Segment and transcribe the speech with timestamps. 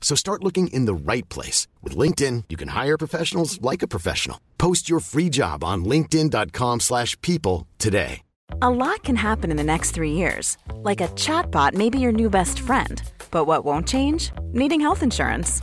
[0.00, 1.68] So start looking in the right place.
[1.82, 4.40] With LinkedIn, you can hire professionals like a professional.
[4.58, 8.22] Post your free job on linkedin.com slash people today.
[8.62, 10.58] A lot can happen in the next three years.
[10.74, 13.00] Like a chatbot may be your new best friend.
[13.30, 14.32] But what won't change?
[14.52, 15.62] Needing health insurance.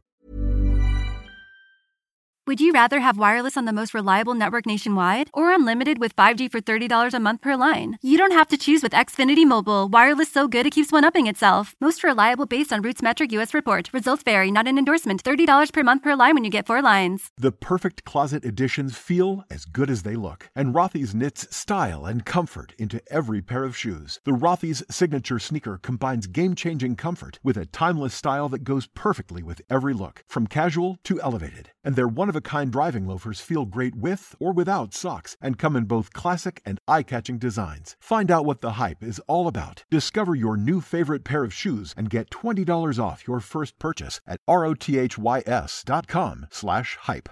[2.47, 6.51] Would you rather have wireless on the most reliable network nationwide or unlimited with 5G
[6.51, 7.99] for $30 a month per line?
[8.01, 9.87] You don't have to choose with Xfinity Mobile.
[9.87, 11.75] Wireless so good it keeps one upping itself.
[11.79, 13.93] Most reliable based on RootMetrics US report.
[13.93, 15.23] Results vary, not an endorsement.
[15.23, 17.29] $30 per month per line when you get four lines.
[17.37, 22.25] The perfect closet additions feel as good as they look, and Rothy's knits style and
[22.25, 24.19] comfort into every pair of shoes.
[24.25, 29.61] The Rothy's signature sneaker combines game-changing comfort with a timeless style that goes perfectly with
[29.69, 31.69] every look, from casual to elevated.
[31.83, 31.95] And
[32.31, 36.61] their one-of-a-kind driving loafers feel great with or without socks and come in both classic
[36.65, 37.95] and eye-catching designs.
[37.99, 39.83] Find out what the hype is all about.
[39.91, 44.39] Discover your new favorite pair of shoes and get $20 off your first purchase at
[44.47, 47.29] rothys.com slash hype.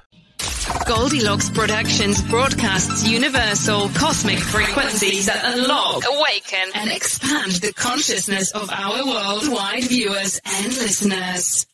[0.85, 9.05] Goldilocks Productions broadcasts universal cosmic frequencies that unlock, awaken, and expand the consciousness of our
[9.05, 11.68] worldwide viewers and listeners.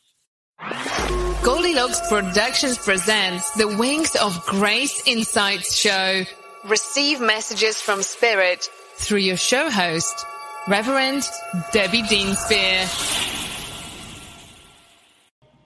[1.42, 6.24] Goldilocks Productions presents the Wings of Grace Insights show.
[6.64, 10.24] Receive messages from Spirit through your show host,
[10.66, 11.28] Reverend
[11.72, 12.88] Debbie Deanspear.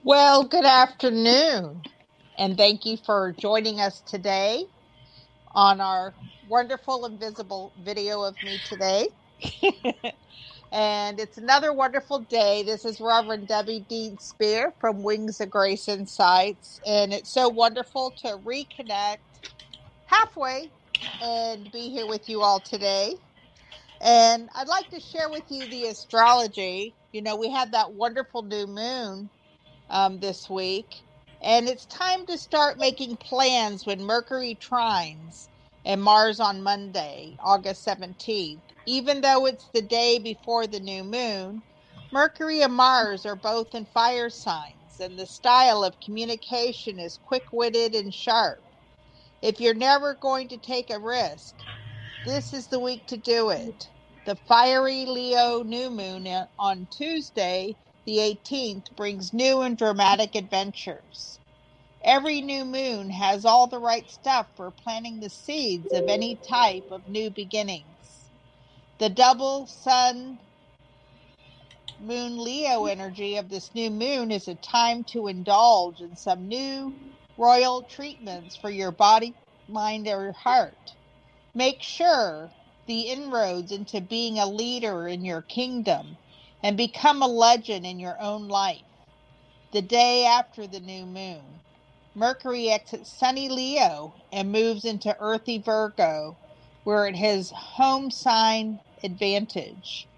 [0.03, 1.81] Well, good afternoon,
[2.37, 4.65] and thank you for joining us today
[5.55, 6.13] on our
[6.49, 9.07] wonderful invisible video of me today.
[10.71, 12.63] and it's another wonderful day.
[12.63, 18.11] This is Reverend Debbie Dean Spear from Wings of Grace Insights, and it's so wonderful
[18.21, 19.17] to reconnect
[20.05, 20.71] halfway
[21.21, 23.15] and be here with you all today.
[23.99, 26.95] And I'd like to share with you the astrology.
[27.11, 29.29] You know, we had that wonderful new moon
[29.89, 31.01] um, this week,
[31.41, 35.49] and it's time to start making plans when Mercury trines
[35.85, 38.61] and Mars on Monday, August 17th.
[38.87, 41.63] Even though it's the day before the new moon,
[42.11, 47.45] Mercury and Mars are both in fire signs, and the style of communication is quick
[47.53, 48.63] witted and sharp.
[49.43, 51.55] If you're never going to take a risk,
[52.25, 53.89] this is the week to do it.
[54.27, 61.40] The fiery Leo new moon on Tuesday, the 18th, brings new and dramatic adventures.
[62.03, 66.91] Every new moon has all the right stuff for planting the seeds of any type
[66.91, 68.29] of new beginnings.
[68.99, 70.39] The double sun
[71.99, 76.95] moon Leo energy of this new moon is a time to indulge in some new
[77.37, 79.35] royal treatments for your body,
[79.67, 80.93] mind, or heart.
[81.53, 82.51] Make sure
[82.87, 86.17] the inroads into being a leader in your kingdom
[86.63, 88.81] and become a legend in your own life.
[89.71, 91.60] The day after the new moon,
[92.15, 96.37] Mercury exits sunny Leo and moves into earthy Virgo,
[96.83, 100.09] where it has home sign advantage.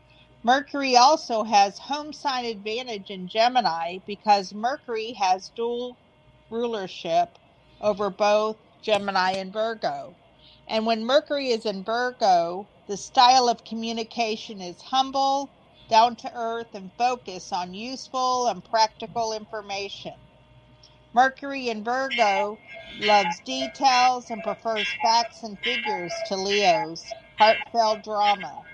[0.43, 5.99] Mercury also has home sign advantage in Gemini because Mercury has dual
[6.49, 7.37] rulership
[7.81, 10.17] over both Gemini and Virgo.
[10.67, 15.53] And when Mercury is in Virgo, the style of communication is humble,
[15.89, 20.22] down to earth, and focused on useful and practical information.
[21.13, 22.61] Mercury in Virgo
[22.97, 28.65] loves details and prefers facts and figures to Leo's heartfelt drama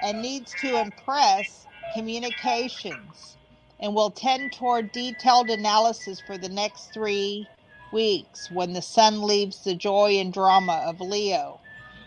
[0.00, 3.38] and needs to impress communications.
[3.80, 7.50] and will tend toward detailed analysis for the next three
[7.92, 11.62] weeks when the sun leaves the joy and drama of Leo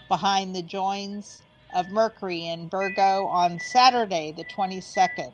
[0.10, 5.34] behind the joins of Mercury in Virgo on Saturday, the 22nd.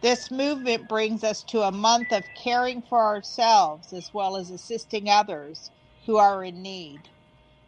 [0.00, 5.08] This movement brings us to a month of caring for ourselves as well as assisting
[5.08, 5.70] others
[6.06, 7.00] who are in need.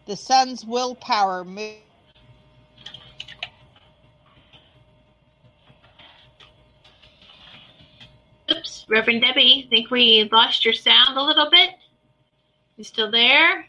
[0.07, 1.79] The sun's willpower moves.
[8.51, 11.71] Oops, Reverend Debbie, think we lost your sound a little bit.
[12.77, 13.69] You still there?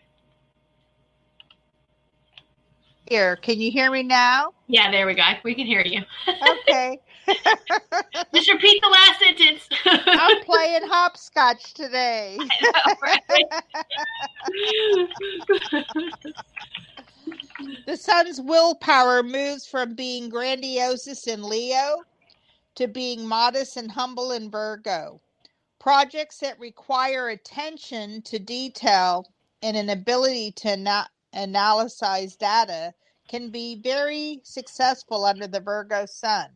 [3.07, 4.53] Here, can you hear me now?
[4.67, 5.23] Yeah, there we go.
[5.43, 6.01] We can hear you.
[6.67, 6.99] Okay.
[8.33, 9.67] Just repeat the last sentence.
[9.85, 12.37] I'm playing hopscotch today.
[17.85, 22.03] the sun's willpower moves from being grandiose in Leo
[22.75, 25.21] to being modest and humble in Virgo.
[25.79, 29.31] Projects that require attention to detail
[29.61, 32.93] and an ability to na- analyze data
[33.27, 36.49] can be very successful under the Virgo sun.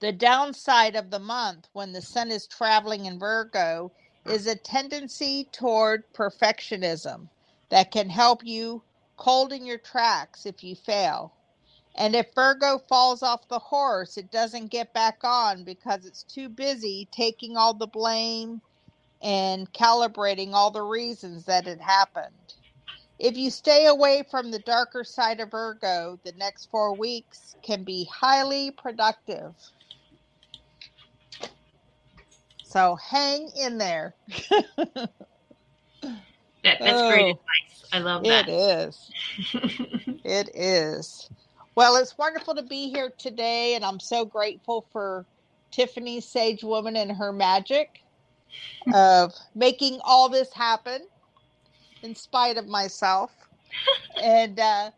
[0.00, 3.92] The downside of the month when the sun is traveling in Virgo
[4.26, 7.30] is a tendency toward perfectionism
[7.70, 8.84] that can help you
[9.16, 11.34] cold in your tracks if you fail.
[11.96, 16.48] And if Virgo falls off the horse, it doesn't get back on because it's too
[16.48, 18.62] busy taking all the blame
[19.22, 22.54] and calibrating all the reasons that it happened.
[23.18, 27.84] If you stay away from the darker side of Virgo, the next four weeks can
[27.84, 29.54] be highly productive.
[32.68, 34.16] So hang in there.
[34.88, 35.08] that,
[36.64, 37.08] that's Oh.
[37.08, 37.84] great advice.
[37.92, 38.48] I love that.
[38.48, 39.10] It is.
[40.24, 41.30] It is.
[41.76, 45.24] Well, it's wonderful to be here today, and I'm so grateful for
[45.70, 48.00] Tiffany Sage Woman and her magic
[48.92, 51.06] of making all this happen
[52.02, 53.30] in spite of myself.
[54.20, 54.90] And, uh,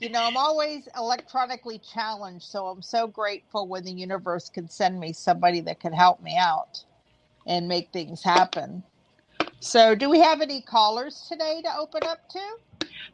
[0.00, 4.98] you know, I'm always electronically challenged, so I'm so grateful when the universe can send
[4.98, 6.82] me somebody that can help me out
[7.46, 8.82] and make things happen.
[9.60, 12.40] So, do we have any callers today to open up to?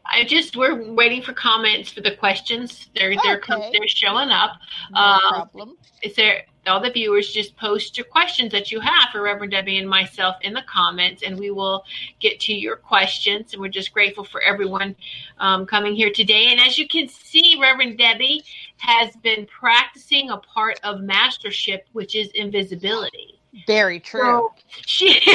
[0.07, 2.89] I just we're waiting for comments for the questions.
[2.95, 4.53] They're they're they're showing up.
[4.91, 5.77] No Um, problem.
[6.03, 9.79] Is there all the viewers just post your questions that you have for Reverend Debbie
[9.79, 11.85] and myself in the comments, and we will
[12.21, 13.53] get to your questions.
[13.53, 14.95] And we're just grateful for everyone
[15.39, 16.47] um, coming here today.
[16.49, 18.45] And as you can see, Reverend Debbie
[18.79, 23.38] has been practicing a part of mastership, which is invisibility.
[23.67, 24.21] Very true.
[24.21, 24.53] So
[24.85, 25.35] she, so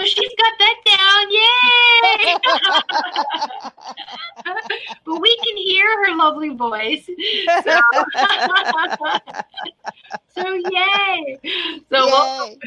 [0.00, 1.30] she's got that down.
[1.30, 2.36] Yay!
[5.04, 7.06] but we can hear her lovely voice.
[7.06, 7.80] So,
[10.34, 11.38] so yay!
[11.90, 12.58] So welcome.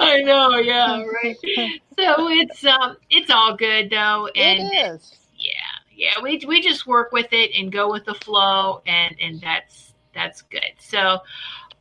[0.00, 1.36] I know, yeah, right.
[1.98, 5.21] So it's um, it's all good though, and it is.
[5.96, 9.94] Yeah, we we just work with it and go with the flow, and and that's
[10.14, 10.72] that's good.
[10.78, 11.18] So,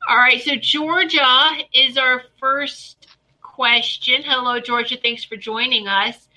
[0.09, 3.07] all right, so Georgia is our first
[3.41, 4.23] question.
[4.23, 4.97] Hello, Georgia.
[5.01, 6.27] Thanks for joining us.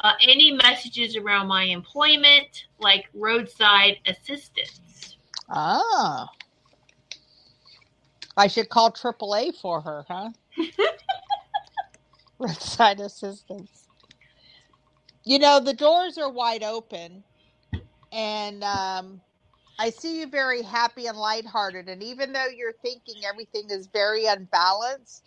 [0.00, 5.16] Uh, any messages around my employment, like roadside assistance?
[5.48, 6.28] Ah.
[8.36, 10.30] I should call AAA for her, huh?
[12.38, 13.83] Roadside assistance.
[15.24, 17.24] You know, the doors are wide open,
[18.12, 19.20] and um,
[19.78, 21.88] I see you very happy and lighthearted.
[21.88, 25.24] And even though you're thinking everything is very unbalanced,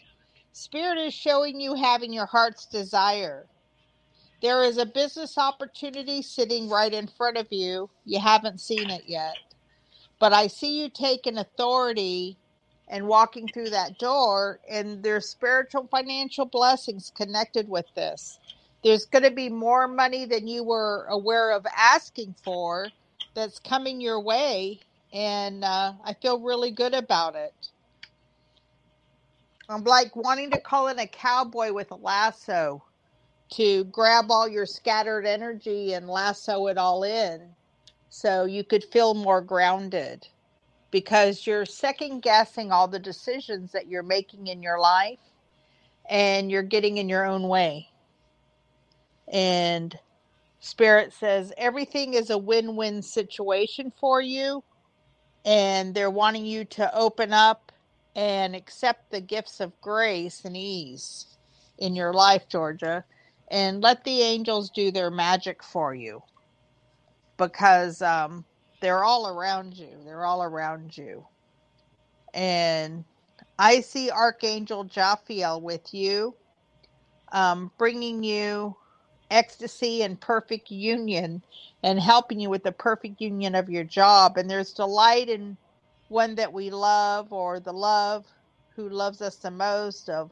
[0.53, 3.47] Spirit is showing you having your heart's desire.
[4.41, 7.89] There is a business opportunity sitting right in front of you.
[8.05, 9.35] You haven't seen it yet.
[10.19, 12.37] But I see you taking authority
[12.89, 18.39] and walking through that door, and there's spiritual financial blessings connected with this.
[18.83, 22.89] There's going to be more money than you were aware of asking for
[23.33, 24.79] that's coming your way,
[25.13, 27.53] and uh, I feel really good about it.
[29.69, 32.83] I'm like wanting to call in a cowboy with a lasso
[33.51, 37.49] to grab all your scattered energy and lasso it all in
[38.09, 40.27] so you could feel more grounded
[40.91, 45.19] because you're second guessing all the decisions that you're making in your life
[46.09, 47.89] and you're getting in your own way.
[49.31, 49.97] And
[50.61, 54.63] Spirit says everything is a win win situation for you,
[55.45, 57.71] and they're wanting you to open up
[58.15, 61.27] and accept the gifts of grace and ease
[61.79, 63.05] in your life, Georgia,
[63.51, 66.21] and let the angels do their magic for you.
[67.39, 68.45] because um,
[68.81, 70.01] they're all around you.
[70.05, 71.27] They're all around you.
[72.33, 73.05] And
[73.59, 76.35] I see Archangel Jophiel with you,
[77.31, 78.75] um, bringing you
[79.29, 81.41] ecstasy and perfect union
[81.83, 84.37] and helping you with the perfect union of your job.
[84.37, 85.57] And there's delight in
[86.09, 88.25] one that we love or the love
[88.75, 90.31] who loves us the most of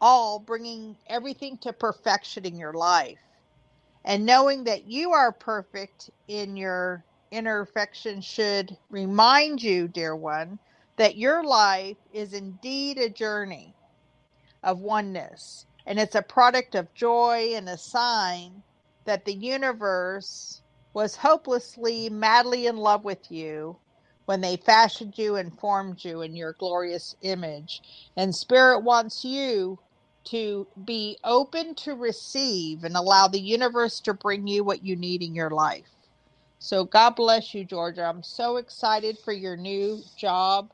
[0.00, 3.18] all, bringing everything to perfection in your life.
[4.04, 10.58] And knowing that you are perfect in your imperfection should remind you, dear one,
[10.96, 13.74] that your life is indeed a journey
[14.62, 15.66] of oneness.
[15.86, 18.64] And it's a product of joy and a sign
[19.06, 20.62] that the universe
[20.94, 23.78] was hopelessly, madly in love with you
[24.26, 27.82] when they fashioned you and formed you in your glorious image.
[28.16, 29.80] And Spirit wants you
[30.26, 35.22] to be open to receive and allow the universe to bring you what you need
[35.22, 35.88] in your life.
[36.60, 38.04] So, God bless you, Georgia.
[38.04, 40.72] I'm so excited for your new job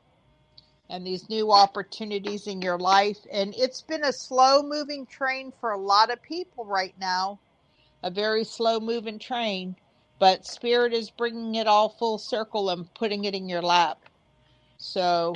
[0.93, 3.17] and these new opportunities in your life.
[3.31, 7.39] And it's been a slow moving train for a lot of people right now,
[8.03, 9.75] a very slow moving train
[10.23, 13.97] but spirit is bringing it all full circle and putting it in your lap.
[14.77, 15.35] So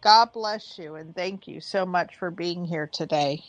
[0.00, 3.44] god bless you and thank you so much for being here today.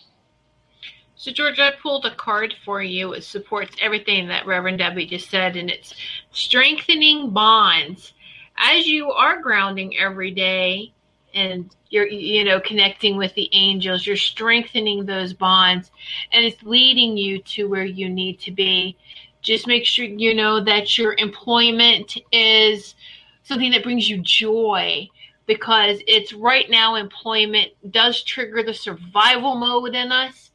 [1.15, 3.13] So george i pulled a card for you.
[3.13, 5.95] It supports everything that reverend debbie just said and it's
[6.31, 8.13] strengthening bonds.
[8.55, 10.93] As you are grounding every day
[11.33, 15.91] and you're you know connecting with the angels you're strengthening those bonds
[16.31, 18.97] and it's leading you to where you need to be.
[19.41, 22.95] Just make sure you know that your employment is
[23.43, 25.07] something that brings you joy
[25.47, 30.51] because it's right now employment does trigger the survival mode in us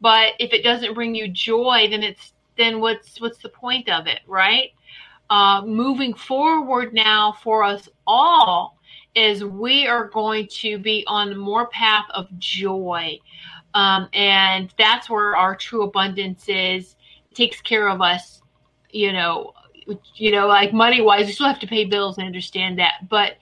[0.00, 4.06] but if it doesn't bring you joy then it's then what's what's the point of
[4.06, 4.70] it right?
[5.28, 8.75] Uh, moving forward now for us all
[9.16, 13.18] is we are going to be on more path of joy
[13.76, 16.96] um, and that's where our true abundance is
[17.34, 18.40] takes care of us,
[18.90, 19.52] you know,
[20.14, 22.18] you know, like money wise, you still have to pay bills.
[22.18, 23.34] I understand that, but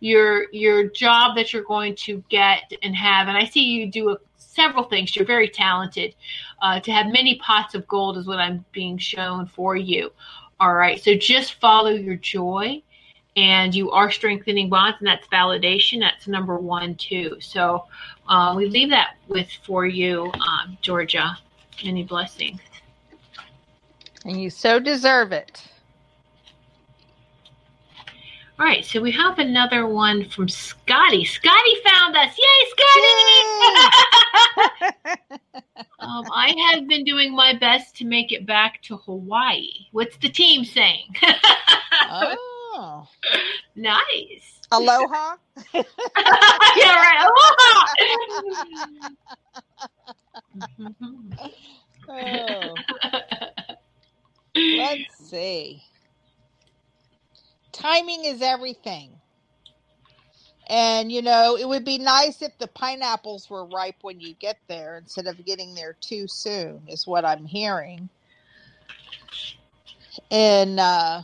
[0.00, 4.10] your your job that you're going to get and have, and I see you do
[4.10, 5.14] a, several things.
[5.14, 6.16] You're very talented.
[6.60, 10.10] Uh, to have many pots of gold is what I'm being shown for you.
[10.58, 12.82] All right, so just follow your joy,
[13.36, 16.00] and you are strengthening bonds, and that's validation.
[16.00, 17.36] That's number one too.
[17.40, 17.84] So
[18.28, 21.36] uh, we leave that with for you, um, Georgia.
[21.84, 22.60] Any blessings.
[24.24, 25.62] And you so deserve it.
[28.58, 31.26] All right, so we have another one from Scotty.
[31.26, 32.34] Scotty found us.
[32.38, 33.42] Yay, Scotty!
[36.00, 39.68] um, I have been doing my best to make it back to Hawaii.
[39.92, 41.14] What's the team saying?
[42.10, 42.55] oh.
[43.76, 44.60] Nice.
[44.72, 45.36] Aloha?
[45.74, 45.82] yeah,
[46.76, 47.30] right.
[52.08, 52.08] Aloha.
[52.08, 52.74] oh.
[54.56, 55.82] Let's see.
[57.72, 59.10] Timing is everything.
[60.68, 64.58] And, you know, it would be nice if the pineapples were ripe when you get
[64.68, 68.08] there instead of getting there too soon, is what I'm hearing.
[70.30, 71.22] And uh,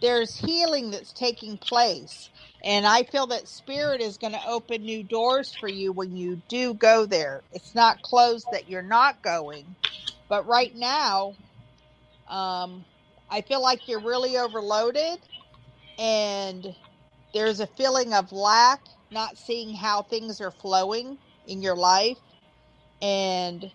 [0.00, 2.30] there's healing that's taking place.
[2.64, 6.42] And I feel that Spirit is going to open new doors for you when you
[6.48, 7.42] do go there.
[7.52, 9.76] It's not closed that you're not going.
[10.28, 11.34] But right now,
[12.28, 12.84] um,
[13.30, 15.18] I feel like you're really overloaded
[15.98, 16.74] and
[17.32, 22.18] there's a feeling of lack, not seeing how things are flowing in your life.
[23.00, 23.70] And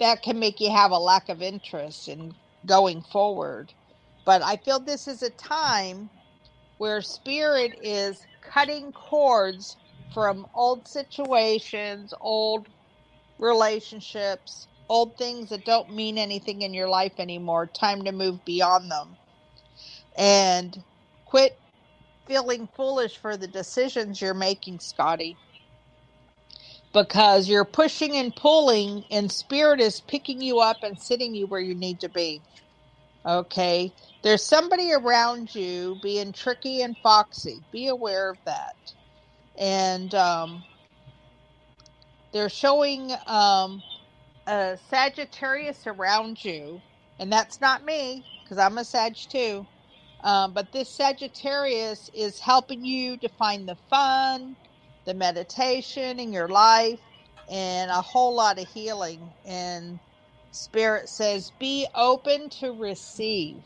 [0.00, 2.34] that can make you have a lack of interest in
[2.66, 3.72] going forward.
[4.28, 6.10] But I feel this is a time
[6.76, 9.78] where spirit is cutting cords
[10.12, 12.68] from old situations, old
[13.38, 17.68] relationships, old things that don't mean anything in your life anymore.
[17.68, 19.16] Time to move beyond them.
[20.18, 20.84] And
[21.24, 21.58] quit
[22.26, 25.38] feeling foolish for the decisions you're making, Scotty.
[26.92, 31.62] Because you're pushing and pulling, and spirit is picking you up and sitting you where
[31.62, 32.42] you need to be.
[33.24, 33.90] Okay?
[34.22, 37.60] There's somebody around you being tricky and foxy.
[37.72, 38.76] Be aware of that.
[39.58, 40.64] And um,
[42.32, 43.82] they're showing um,
[44.46, 46.80] a Sagittarius around you,
[47.18, 49.66] and that's not me because I'm a Sag too.
[50.22, 54.56] Um, but this Sagittarius is helping you to find the fun,
[55.04, 57.00] the meditation in your life,
[57.50, 59.20] and a whole lot of healing.
[59.46, 60.00] And
[60.50, 63.62] Spirit says, be open to receive.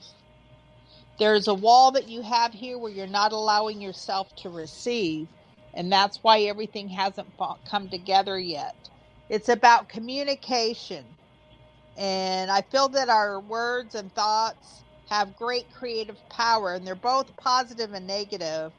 [1.23, 5.29] There's a wall that you have here where you're not allowing yourself to receive,
[5.73, 7.29] and that's why everything hasn't
[7.64, 8.91] come together yet.
[9.31, 11.07] It's about communication.
[11.97, 17.37] And I feel that our words and thoughts have great creative power, and they're both
[17.37, 18.73] positive and negative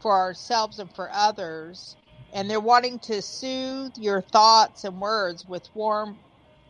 [0.00, 1.96] for ourselves and for others.
[2.32, 6.18] And they're wanting to soothe your thoughts and words with warmth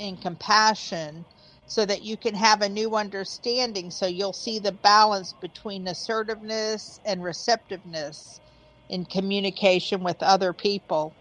[0.00, 1.25] and compassion
[1.70, 7.00] so that you can have a new understanding so you'll see the balance between assertiveness
[7.06, 8.40] and receptiveness
[8.88, 11.16] in communication with other people.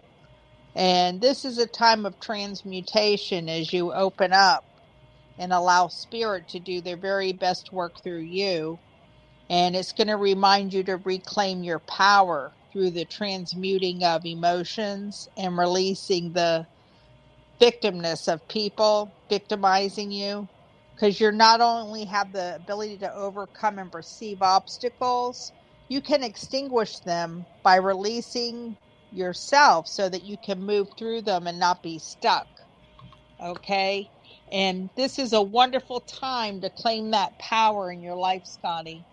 [0.74, 4.66] And this is a time of transmutation as you open up
[5.38, 8.80] and allow spirit to do their very best work through you.
[9.50, 15.28] And it's going to remind you to reclaim your power through the transmuting of emotions
[15.36, 16.66] and releasing the
[17.60, 20.48] victimness of people victimizing you
[20.94, 25.52] because you're not only have the ability to overcome and perceive obstacles
[25.88, 28.76] you can extinguish them by releasing
[29.12, 32.48] yourself so that you can move through them and not be stuck
[33.40, 34.10] okay?
[34.52, 39.06] And this is a wonderful time to claim that power in your life scotty.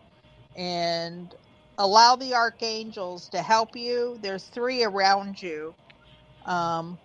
[0.56, 1.34] And
[1.78, 4.20] allow the archangels to help you.
[4.22, 5.76] There's three around you.
[6.46, 7.00] Um,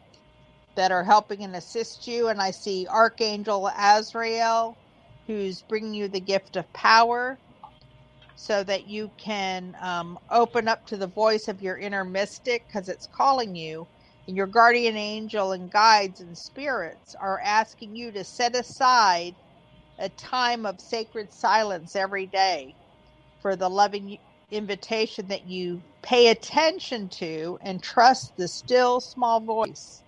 [0.77, 2.29] that are helping and assist you.
[2.29, 4.79] And I see Archangel Azrael,
[5.27, 7.39] who's bringing you the gift of power
[8.37, 12.89] so that you can um, open up to the voice of your inner mystic because
[12.89, 13.89] it's calling you.
[14.29, 19.37] And your guardian angel and guides and spirits are asking you to set aside
[19.99, 22.77] a time of sacred silence every day
[23.41, 24.19] for the loving
[24.51, 30.05] invitation that you pay attention to and trust the still small voice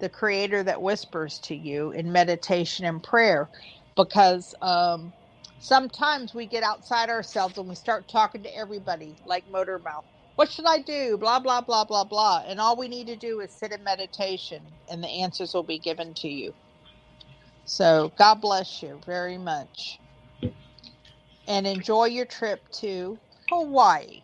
[0.00, 3.50] the creator that whispers to you in meditation and prayer
[3.96, 5.12] because um,
[5.60, 10.06] sometimes we get outside ourselves and we start talking to everybody like motor mouth.
[10.36, 11.18] What should i do?
[11.18, 12.44] Blah blah blah blah blah.
[12.46, 15.78] And all we need to do is sit in meditation and the answers will be
[15.78, 16.54] given to you.
[17.66, 20.00] So god bless you very much.
[21.48, 23.18] And enjoy your trip to
[23.50, 24.22] hawaii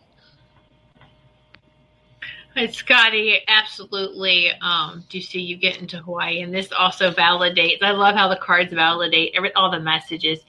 [2.65, 4.51] Scotty, absolutely.
[4.61, 7.83] Um, do see you get into Hawaii, and this also validates.
[7.83, 10.39] I love how the cards validate every all the messages.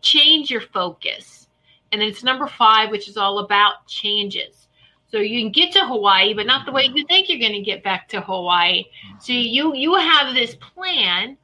[0.00, 1.48] Change your focus,
[1.90, 4.68] and then it's number five, which is all about changes.
[5.10, 7.60] So you can get to Hawaii, but not the way you think you're going to
[7.60, 8.84] get back to Hawaii.
[9.20, 11.36] So you you have this plan,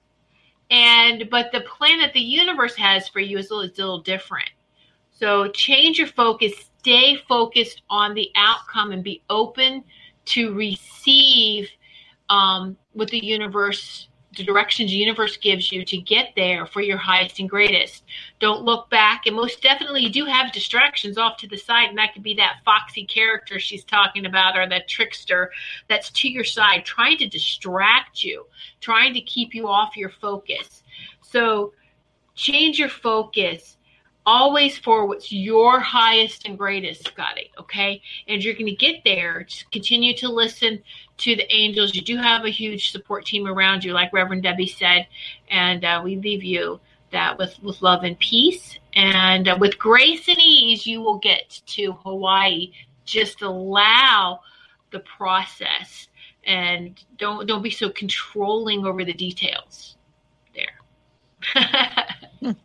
[0.71, 3.83] and but the plan that the universe has for you is a little, is a
[3.83, 4.49] little different.
[5.13, 9.85] So change your focus, stay focused on the outcome, and be open
[10.29, 11.69] to receive
[12.29, 16.99] um, what the universe, the directions the universe gives you to get there for your
[16.99, 18.05] highest and greatest.
[18.39, 19.27] Don't look back.
[19.27, 22.35] And most definitely, you do have distractions off to the side, and that could be
[22.35, 25.51] that foxy character she's talking about or that trickster
[25.89, 28.47] that's to your side, trying to distract you,
[28.81, 30.83] trying to keep you off your focus.
[31.23, 31.73] So,
[32.35, 33.78] change your focus
[34.29, 37.51] always for what's your highest and greatest, Scotty.
[37.59, 38.03] Okay.
[38.29, 39.45] And you're going to get there.
[39.45, 40.83] Just continue to listen
[41.19, 41.95] to the angels.
[41.95, 45.07] You do have a huge support team around you, like Reverend Debbie said.
[45.51, 46.79] And uh, we leave you
[47.11, 48.79] that with, with love and peace.
[48.93, 52.73] And uh, with grace and ease, you will get to Hawaii.
[53.07, 54.41] Just allow
[54.91, 56.09] the process
[56.45, 59.97] and don't don't be so controlling over the details
[60.55, 60.81] there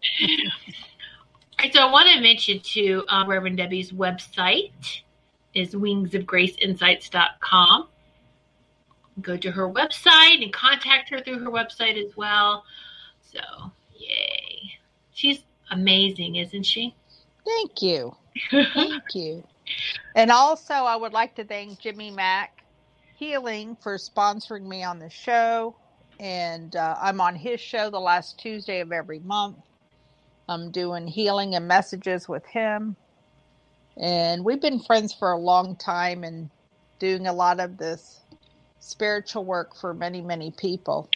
[1.63, 5.01] right, so I want to mention to uh, Reverend Debbie's website
[5.53, 7.87] is wingsofgraceinsights.com.
[9.21, 12.65] Go to her website and contact her through her website as well.
[13.21, 13.39] So,
[13.95, 14.73] yay.
[15.13, 16.95] She's amazing, isn't she?
[17.45, 18.15] Thank you.
[18.51, 19.43] Thank you.
[20.15, 22.63] And also, I would like to thank Jimmy Mack
[23.15, 25.75] Healing for sponsoring me on the show.
[26.19, 29.57] And uh, I'm on his show the last Tuesday of every month.
[30.53, 32.95] I'm doing healing and messages with him.
[33.97, 36.49] And we've been friends for a long time and
[36.99, 38.21] doing a lot of this
[38.79, 41.09] spiritual work for many, many people.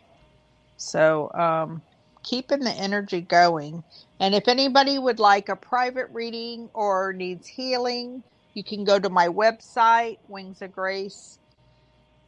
[0.77, 1.81] So, um,
[2.23, 3.83] keeping the energy going.
[4.19, 8.23] And if anybody would like a private reading or needs healing,
[8.53, 11.39] you can go to my website, Wings of Grace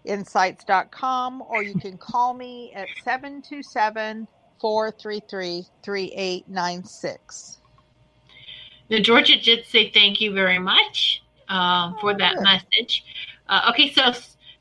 [0.06, 4.28] insights.com or you can call me at 727
[4.60, 7.58] 433 3896.
[8.90, 13.04] Now, Georgia did say thank you very much uh, for that message.
[13.48, 14.12] Uh, okay, so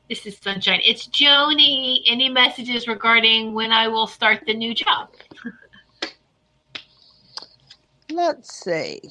[0.09, 0.81] This is Sunshine.
[0.83, 2.01] It's Joni.
[2.07, 5.09] Any messages regarding when I will start the new job?
[8.11, 9.01] Let's see.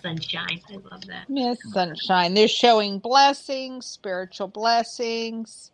[0.00, 0.60] Sunshine.
[0.70, 1.24] I love that.
[1.28, 2.34] Yes, sunshine.
[2.34, 5.72] They're showing blessings, spiritual blessings,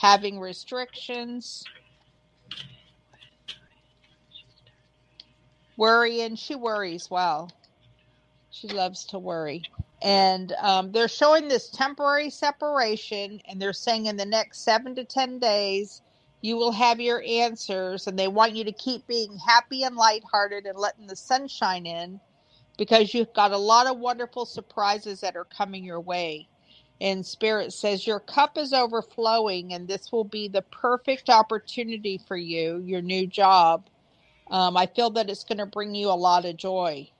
[0.00, 1.64] having restrictions,
[5.76, 6.36] worrying.
[6.36, 7.50] She worries well.
[8.50, 9.64] She loves to worry.
[10.02, 15.04] And um, they're showing this temporary separation, and they're saying in the next seven to
[15.04, 16.02] 10 days,
[16.42, 18.06] you will have your answers.
[18.06, 22.20] And they want you to keep being happy and lighthearted and letting the sunshine in
[22.76, 26.48] because you've got a lot of wonderful surprises that are coming your way.
[27.00, 32.36] And Spirit says your cup is overflowing, and this will be the perfect opportunity for
[32.36, 33.88] you, your new job.
[34.52, 37.10] Um, I feel that it's going to bring you a lot of joy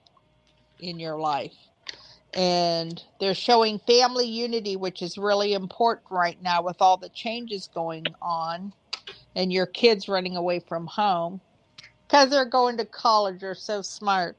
[0.79, 1.55] in your life.
[2.35, 7.69] And they're showing family unity, which is really important right now with all the changes
[7.73, 8.73] going on
[9.35, 11.41] and your kids running away from home
[12.07, 13.41] because they're going to college.
[13.41, 14.37] They're so smart.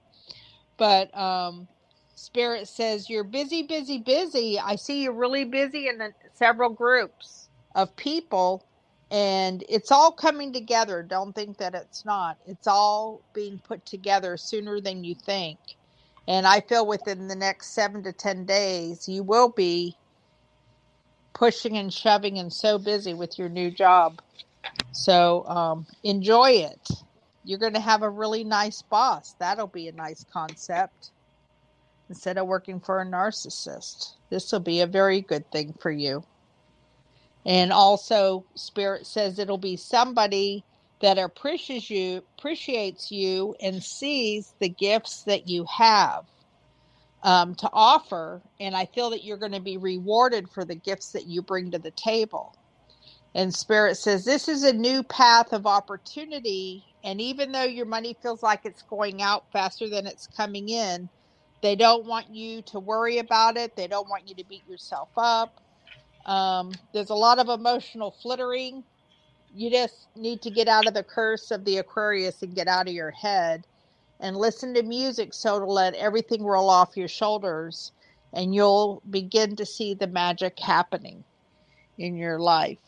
[0.78, 1.68] But um,
[2.14, 4.59] Spirit says, You're busy, busy, busy.
[4.59, 8.66] I see you're really busy in the, several groups of people,
[9.14, 11.00] and it's all coming together.
[11.00, 12.37] Don't think that it's not.
[12.48, 15.57] It's all being put together sooner than you think.
[16.27, 19.96] And I feel within the next seven to 10 days, you will be
[21.33, 24.20] pushing and shoving and so busy with your new job.
[24.90, 26.88] So um, enjoy it.
[27.44, 29.37] You're going to have a really nice boss.
[29.38, 31.12] That'll be a nice concept.
[32.09, 36.24] Instead of working for a narcissist, this will be a very good thing for you.
[37.46, 40.64] And also, Spirit says it'll be somebody
[41.02, 46.26] that appreciates you, appreciates you, and sees the gifts that you have
[47.24, 48.42] um, to offer.
[48.61, 51.72] And I feel that you're going to be rewarded for the gifts that you bring
[51.72, 52.54] to the table.
[53.35, 56.85] And Spirit says this is a new path of opportunity.
[57.04, 61.11] And even though your money feels like it's going out faster than it's coming in,
[61.62, 63.76] they don't want you to worry about it.
[63.76, 65.61] They don't want you to beat yourself up.
[66.26, 68.84] Um, there's a lot of emotional flittering.
[69.54, 72.88] You just need to get out of the curse of the Aquarius and get out
[72.88, 73.66] of your head
[74.20, 77.92] and listen to music so to let everything roll off your shoulders
[78.32, 81.22] and you'll begin to see the magic happening
[81.98, 82.78] in your life.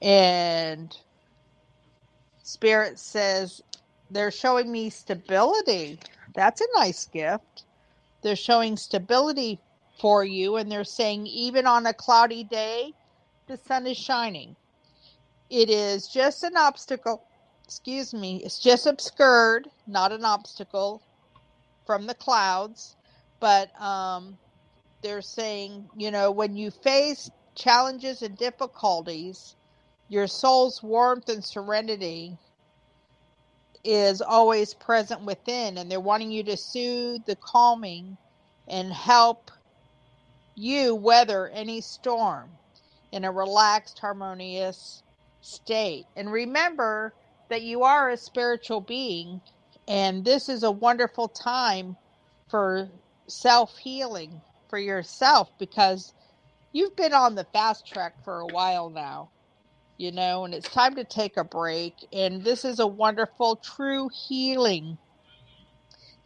[0.00, 0.96] And
[2.42, 3.62] spirit says
[4.10, 6.00] they're showing me stability.
[6.34, 7.64] That's a nice gift.
[8.22, 9.60] They're showing stability
[10.02, 12.92] for you and they're saying even on a cloudy day
[13.48, 14.56] the sun is shining.
[15.50, 17.24] It is just an obstacle
[17.64, 21.02] excuse me it's just obscured not an obstacle
[21.86, 22.96] from the clouds
[23.40, 24.38] but um
[25.02, 29.56] they're saying you know when you face challenges and difficulties
[30.10, 32.36] your soul's warmth and serenity
[33.84, 38.16] is always present within, and they're wanting you to soothe the calming
[38.68, 39.50] and help
[40.54, 42.50] you weather any storm
[43.12, 45.02] in a relaxed, harmonious
[45.40, 46.06] state.
[46.16, 47.14] And remember
[47.50, 49.40] that you are a spiritual being,
[49.88, 51.96] and this is a wonderful time
[52.48, 52.88] for
[53.28, 56.14] self healing for yourself because
[56.72, 59.30] you've been on the fast track for a while now
[59.98, 61.94] you know, and it's time to take a break.
[62.12, 64.98] And this is a wonderful, true healing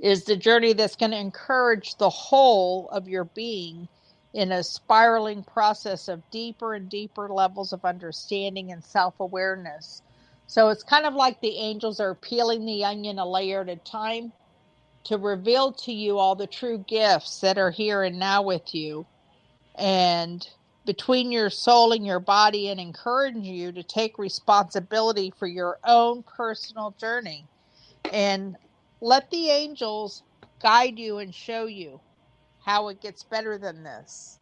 [0.00, 3.88] is the journey that's going to encourage the whole of your being
[4.37, 10.03] in a spiraling process of deeper and deeper levels of understanding and self awareness.
[10.46, 13.77] So it's kind of like the angels are peeling the onion a layer at a
[13.77, 14.35] time
[15.05, 19.07] to reveal to you all the true gifts that are here and now with you.
[19.75, 20.46] And
[20.85, 26.22] between your soul and your body and encourage you to take responsibility for your own
[26.22, 27.46] personal journey.
[28.12, 28.59] And
[29.01, 30.22] let the angels
[30.61, 32.01] guide you and show you
[32.66, 34.40] how it gets better than this.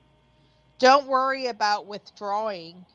[0.80, 2.86] Don't worry about withdrawing.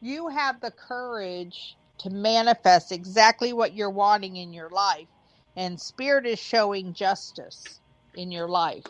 [0.00, 5.08] You have the courage to manifest exactly what you're wanting in your life.
[5.56, 7.80] And Spirit is showing justice
[8.14, 8.86] in your life.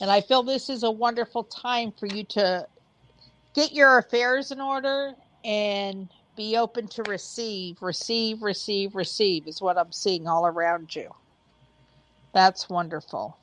[0.00, 2.66] And I feel this is a wonderful time for you to
[3.54, 9.78] get your affairs in order and be open to receive, receive, receive, receive is what
[9.78, 11.10] I'm seeing all around you.
[12.34, 13.38] That's wonderful.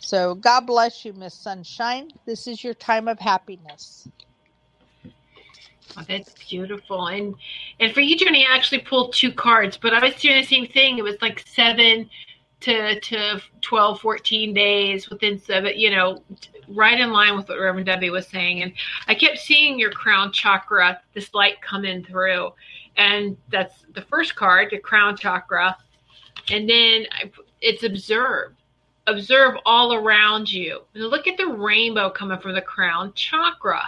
[0.00, 2.10] So God bless you, Miss Sunshine.
[2.26, 4.08] This is your time of happiness.
[5.96, 7.06] Oh, that's beautiful.
[7.08, 7.34] And
[7.80, 10.66] and for you, Jenny, I actually pulled two cards, but I was doing the same
[10.66, 10.98] thing.
[10.98, 12.08] It was like seven
[12.60, 16.22] to to 12, 14 days within seven, you know,
[16.68, 18.62] right in line with what Reverend Debbie was saying.
[18.62, 18.72] And
[19.08, 22.52] I kept seeing your crown chakra, this light coming through.
[22.96, 25.76] And that's the first card, the crown chakra.
[26.50, 27.06] And then
[27.60, 28.54] it's observe.
[29.06, 30.82] Observe all around you.
[30.94, 33.82] Look at the rainbow coming from the crown chakra.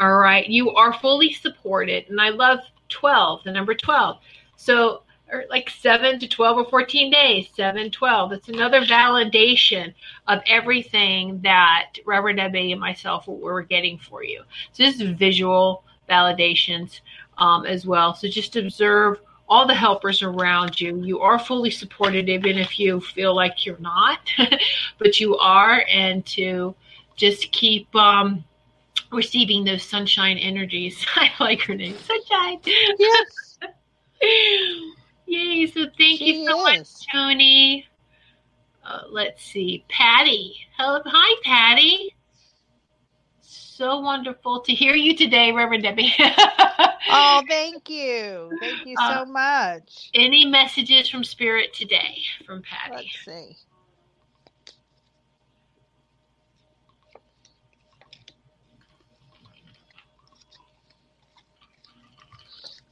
[0.00, 0.48] All right.
[0.48, 2.08] You are fully supported.
[2.08, 4.18] And I love 12, the number 12.
[4.56, 5.02] So
[5.48, 9.94] like 7 to 12 or 14 days 7 12 it's another validation
[10.28, 15.84] of everything that reverend Debbie and myself were getting for you so this is visual
[16.08, 17.00] validations
[17.38, 19.20] um, as well so just observe
[19.52, 23.78] all the helpers around you you are fully supported even if you feel like you're
[23.78, 24.20] not
[24.98, 26.74] but you are and to
[27.16, 28.42] just keep um,
[29.10, 32.58] receiving those sunshine energies i like her name sunshine
[32.98, 33.58] yes
[35.32, 35.66] Yay.
[35.66, 36.78] So thank she you so is.
[36.78, 37.86] much, Tony.
[38.84, 39.84] Uh, let's see.
[39.88, 40.56] Patty.
[40.76, 41.00] Hello.
[41.06, 42.14] Hi, Patty.
[43.82, 46.14] So wonderful to hear you today, Reverend Debbie.
[46.20, 48.56] oh, thank you.
[48.60, 50.08] Thank you so uh, much.
[50.14, 53.10] Any messages from Spirit today from Patty?
[53.24, 53.56] Let's see.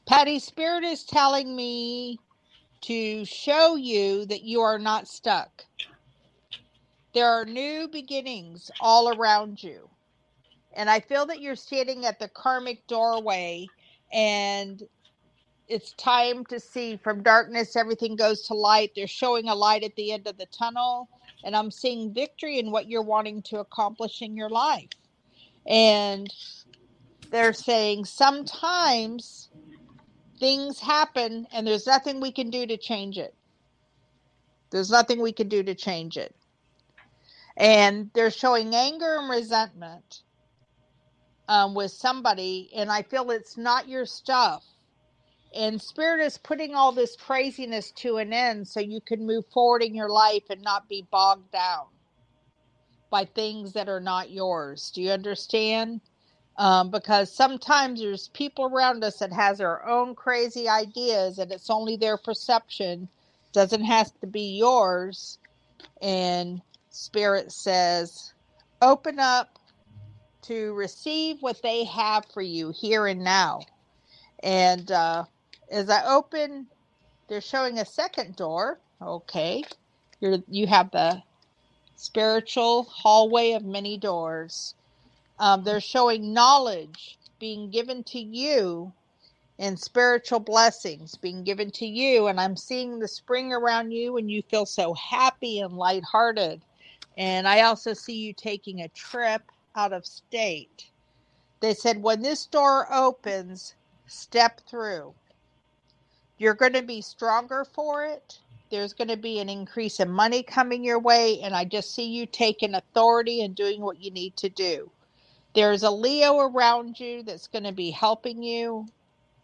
[0.08, 2.18] Patty Spirit is telling me
[2.80, 5.66] to show you that you are not stuck.
[7.14, 9.89] There are new beginnings all around you.
[10.74, 13.66] And I feel that you're standing at the karmic doorway
[14.12, 14.82] and
[15.68, 18.92] it's time to see from darkness everything goes to light.
[18.94, 21.08] They're showing a light at the end of the tunnel
[21.44, 24.90] and I'm seeing victory in what you're wanting to accomplish in your life.
[25.66, 26.28] And
[27.30, 29.48] they're saying sometimes
[30.38, 33.34] things happen and there's nothing we can do to change it.
[34.70, 36.34] There's nothing we can do to change it.
[37.56, 40.22] And they're showing anger and resentment
[41.50, 44.64] um, with somebody, and I feel it's not your stuff.
[45.54, 49.82] And Spirit is putting all this craziness to an end so you can move forward
[49.82, 51.86] in your life and not be bogged down
[53.10, 54.92] by things that are not yours.
[54.94, 56.00] Do you understand?
[56.58, 61.70] um, because sometimes there's people around us that has their own crazy ideas and it's
[61.70, 63.10] only their perception
[63.54, 65.40] doesn't have to be yours
[66.02, 68.34] and spirit says
[68.82, 69.59] open up
[70.50, 73.60] to receive what they have for you here and now
[74.42, 75.24] and uh,
[75.70, 76.66] as i open
[77.28, 79.62] they're showing a second door okay
[80.20, 81.22] you're you have the
[81.94, 84.74] spiritual hallway of many doors
[85.38, 88.92] um, they're showing knowledge being given to you
[89.60, 92.26] and spiritual blessings being given to you.
[92.26, 96.62] And I'm seeing the spring around you, and you feel so happy and lighthearted.
[97.18, 99.42] And I also see you taking a trip
[99.76, 100.90] out of state.
[101.60, 103.74] They said, when this door opens,
[104.06, 105.14] step through.
[106.38, 108.38] You're going to be stronger for it.
[108.70, 111.40] There's going to be an increase in money coming your way.
[111.42, 114.90] And I just see you taking authority and doing what you need to do
[115.54, 118.86] there's a Leo around you that's going to be helping you.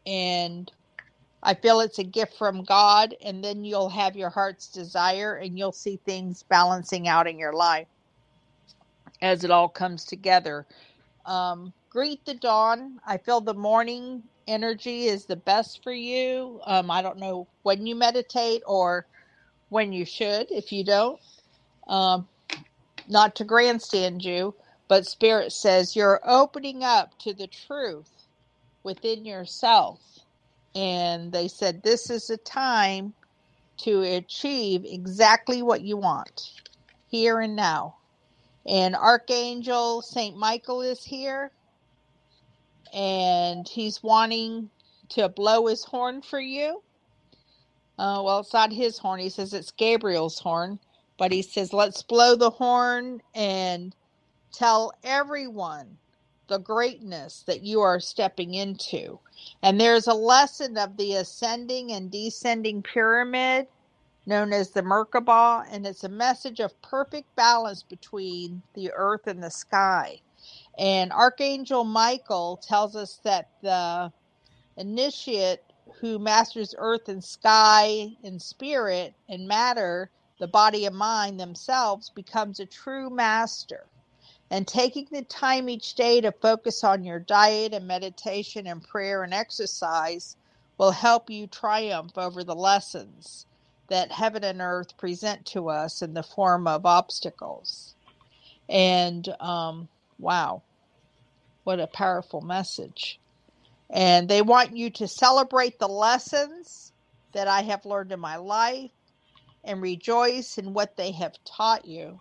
[0.07, 0.71] And
[1.43, 3.15] I feel it's a gift from God.
[3.25, 7.53] And then you'll have your heart's desire and you'll see things balancing out in your
[7.53, 7.89] life
[9.22, 10.66] as it all comes together.
[11.26, 12.98] Um, greet the dawn.
[13.07, 16.61] I feel the morning energy is the best for you.
[16.66, 19.07] Um, I don't know when you meditate or
[19.70, 21.20] when you should if you don't.
[21.88, 22.29] Um,
[23.09, 24.55] not to grandstand you,
[24.88, 28.11] but Spirit says you're opening up to the truth
[28.85, 30.00] within yourself.
[30.74, 33.14] And they said this is a time
[33.83, 36.50] to achieve exactly what you want
[37.09, 37.96] here and now.
[38.66, 40.37] And Archangel St.
[40.37, 41.52] Michael is here.
[42.94, 44.70] And he's wanting
[45.11, 46.83] to blow his horn for you.
[47.98, 49.20] Uh, well, it's not his horn.
[49.20, 50.79] He says it's Gabriel's horn.
[51.18, 53.92] But he says, let's blow the horn and
[54.52, 55.98] Tell everyone
[56.48, 59.20] the greatness that you are stepping into.
[59.62, 63.66] And there's a lesson of the ascending and descending pyramid
[64.27, 69.43] known as the Merkaba, and it's a message of perfect balance between the earth and
[69.43, 70.21] the sky.
[70.79, 74.12] And Archangel Michael tells us that the
[74.79, 75.62] initiate
[76.01, 80.11] who masters earth and sky and spirit and matter,
[80.41, 83.87] the body and mind themselves, becomes a true master.
[84.51, 89.25] And taking the time each day to focus on your diet and meditation and prayer
[89.25, 90.37] and exercise
[90.79, 93.47] will help you triumph over the lessons
[93.88, 97.94] that heaven and earth present to us in the form of obstacles.
[98.68, 100.62] And um, wow,
[101.64, 103.20] what a powerful message.
[103.90, 106.92] And they want you to celebrate the lessons
[107.33, 108.90] that I have learned in my life
[109.64, 112.20] and rejoice in what they have taught you.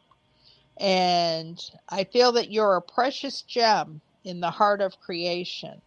[0.78, 5.82] And I feel that you're a precious gem in the heart of creation.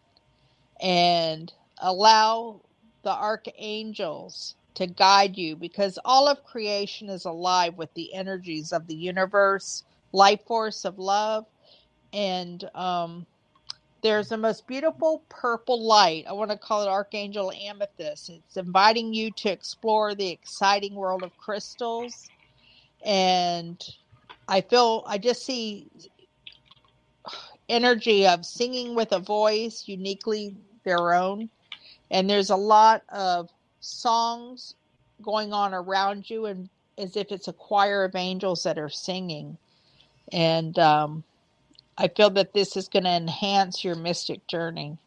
[0.80, 2.60] And allow
[3.02, 8.86] the archangels to guide you because all of creation is alive with the energies of
[8.86, 11.46] the universe, life force of love.
[12.12, 13.26] And um,
[14.02, 16.26] there's the most beautiful purple light.
[16.28, 18.30] I want to call it Archangel Amethyst.
[18.30, 22.28] It's inviting you to explore the exciting world of crystals.
[23.04, 23.84] And
[24.46, 25.88] I feel, I just see
[27.68, 31.50] energy of singing with a voice uniquely their own.
[32.12, 34.74] And there's a lot of songs
[35.22, 39.56] going on around you, and as if it's a choir of angels that are singing.
[40.32, 41.24] And um,
[41.96, 44.98] I feel that this is going to enhance your mystic journey.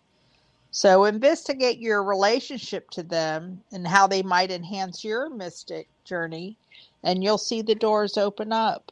[0.72, 6.58] So investigate your relationship to them and how they might enhance your mystic journey,
[7.04, 8.92] and you'll see the doors open up.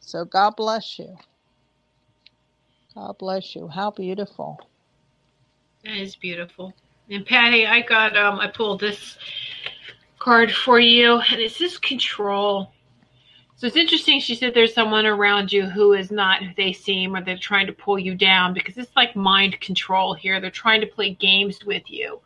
[0.00, 1.18] So God bless you.
[2.94, 3.68] God bless you.
[3.68, 4.58] How beautiful.
[5.84, 6.74] That is beautiful.
[7.10, 9.16] And Patty, I got um I pulled this
[10.18, 12.72] card for you, and it says control.
[13.56, 14.20] So it's interesting.
[14.20, 17.66] She said there's someone around you who is not who they seem, or they're trying
[17.66, 20.40] to pull you down because it's like mind control here.
[20.40, 22.20] They're trying to play games with you,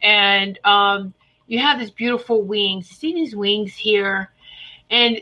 [0.00, 1.12] and um,
[1.48, 2.88] you have this beautiful wings.
[2.88, 4.30] see these wings here,
[4.90, 5.20] and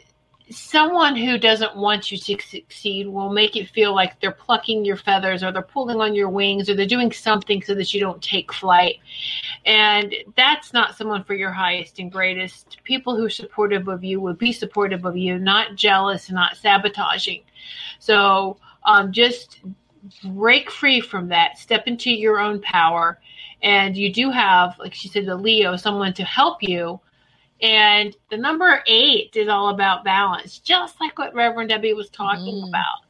[0.53, 4.97] someone who doesn't want you to succeed will make it feel like they're plucking your
[4.97, 8.23] feathers or they're pulling on your wings or they're doing something so that you don't
[8.23, 8.97] take flight.
[9.67, 12.79] And that's not someone for your highest and greatest.
[12.85, 17.43] People who are supportive of you would be supportive of you, not jealous, not sabotaging.
[17.99, 19.61] So um, just
[20.25, 23.21] break free from that, step into your own power.
[23.63, 27.01] And you do have, like she said, the Leo, someone to help you
[27.63, 32.57] and the number eight is all about balance, just like what Reverend Debbie was talking
[32.57, 32.69] mm.
[32.69, 33.07] about.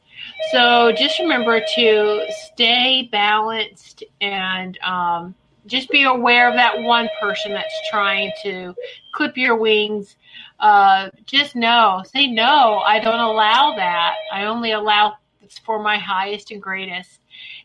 [0.51, 5.35] So just remember to stay balanced and um,
[5.65, 8.75] just be aware of that one person that's trying to
[9.13, 10.15] clip your wings.
[10.59, 14.15] Uh, just know, say no, I don't allow that.
[14.31, 17.19] I only allow it's for my highest and greatest.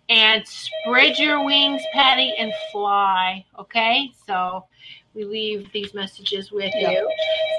[0.08, 3.44] And spread your wings, Patty, and fly.
[3.58, 4.64] Okay, so
[5.18, 7.10] we leave these messages with you.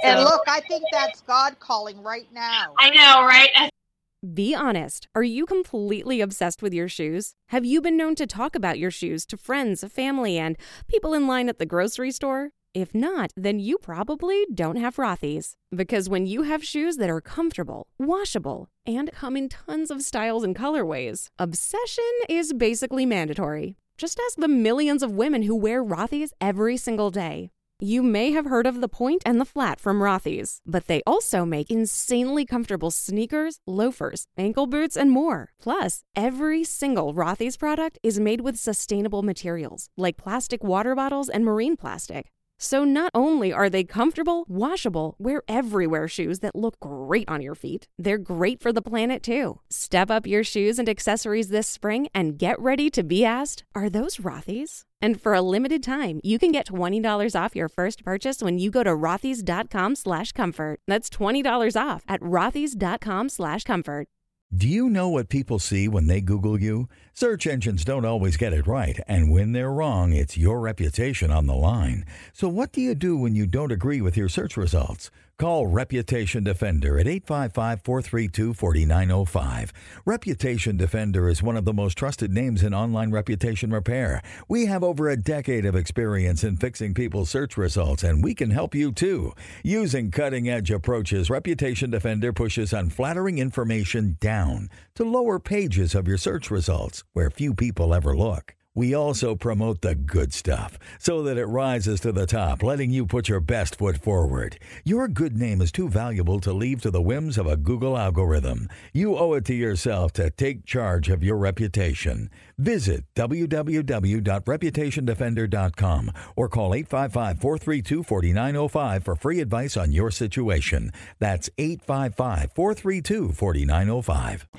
[0.01, 0.07] So.
[0.07, 2.73] And look, I think that's God calling right now.
[2.77, 3.69] I know, right?
[4.33, 5.07] Be honest.
[5.15, 7.35] Are you completely obsessed with your shoes?
[7.47, 11.27] Have you been known to talk about your shoes to friends, family, and people in
[11.27, 12.49] line at the grocery store?
[12.73, 15.55] If not, then you probably don't have Rothy's.
[15.73, 20.43] Because when you have shoes that are comfortable, washable, and come in tons of styles
[20.43, 23.75] and colorways, obsession is basically mandatory.
[23.99, 27.49] Just ask the millions of women who wear Rothy's every single day.
[27.81, 31.43] You may have heard of the point and the flat from Rothy's, but they also
[31.43, 35.51] make insanely comfortable sneakers, loafers, ankle boots, and more.
[35.61, 41.43] Plus, every single Rothy's product is made with sustainable materials like plastic water bottles and
[41.43, 42.31] marine plastic.
[42.61, 47.55] So not only are they comfortable, washable, wear everywhere shoes that look great on your
[47.55, 49.61] feet, they're great for the planet too.
[49.69, 53.89] Step up your shoes and accessories this spring and get ready to be asked, are
[53.89, 54.83] those Rothy's?
[55.01, 58.69] And for a limited time, you can get $20 off your first purchase when you
[58.69, 60.81] go to rothys.com slash comfort.
[60.85, 64.09] That's $20 off at rothys.com slash comfort.
[64.51, 66.89] Do you know what people see when they Google you?
[67.13, 71.45] Search engines don't always get it right, and when they're wrong, it's your reputation on
[71.45, 72.03] the line.
[72.33, 75.11] So what do you do when you don't agree with your search results?
[75.39, 79.71] Call Reputation Defender at 855 432 4905.
[80.03, 84.21] Reputation Defender is one of the most trusted names in online reputation repair.
[84.49, 88.49] We have over a decade of experience in fixing people's search results, and we can
[88.51, 89.31] help you too.
[89.63, 96.17] Using cutting edge approaches, Reputation Defender pushes unflattering information down to lower pages of your
[96.17, 98.55] search results where few people ever look.
[98.79, 103.05] We also promote the good stuff so that it rises to the top, letting you
[103.05, 104.57] put your best foot forward.
[104.85, 108.69] Your good name is too valuable to leave to the whims of a Google algorithm.
[108.93, 112.29] You owe it to yourself to take charge of your reputation.
[112.57, 120.93] Visit www.reputationdefender.com or call 855 432 4905 for free advice on your situation.
[121.19, 124.47] That's 855 432 4905.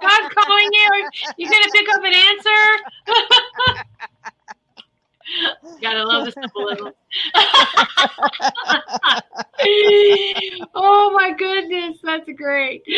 [0.00, 1.08] God calling you.
[1.36, 3.06] You're going to pick up an answer?
[5.80, 6.92] Gotta love the symbolism.
[10.74, 12.82] oh my goodness, that's great.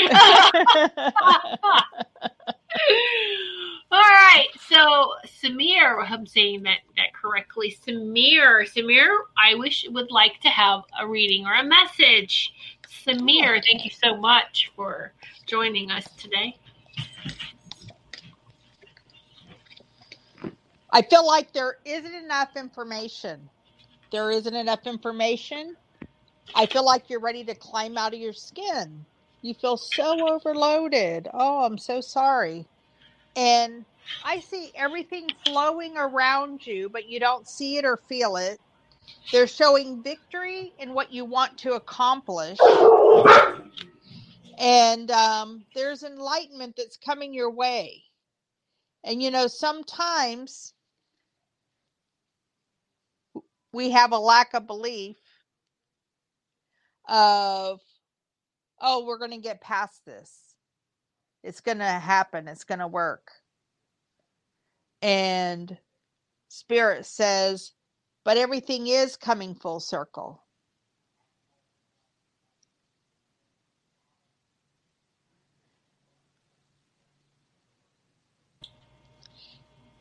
[3.90, 7.76] All right, so Samir, I'm saying that, that correctly.
[7.86, 12.54] Samir, Samir, I wish would like to have a reading or a message.
[12.88, 15.12] Samir, thank you so much for
[15.46, 16.56] joining us today.
[20.92, 23.48] I feel like there isn't enough information.
[24.10, 25.74] There isn't enough information.
[26.54, 29.06] I feel like you're ready to climb out of your skin.
[29.40, 31.28] You feel so overloaded.
[31.32, 32.66] Oh, I'm so sorry.
[33.36, 33.86] And
[34.22, 38.60] I see everything flowing around you, but you don't see it or feel it.
[39.32, 42.58] They're showing victory in what you want to accomplish.
[44.58, 48.02] And um, there's enlightenment that's coming your way.
[49.04, 50.74] And you know, sometimes
[53.72, 55.16] we have a lack of belief
[57.08, 57.80] of,
[58.80, 60.56] oh, we're going to get past this.
[61.44, 62.48] It's going to happen.
[62.48, 63.30] It's going to work.
[65.02, 65.76] And
[66.48, 67.72] Spirit says,
[68.24, 70.42] but everything is coming full circle.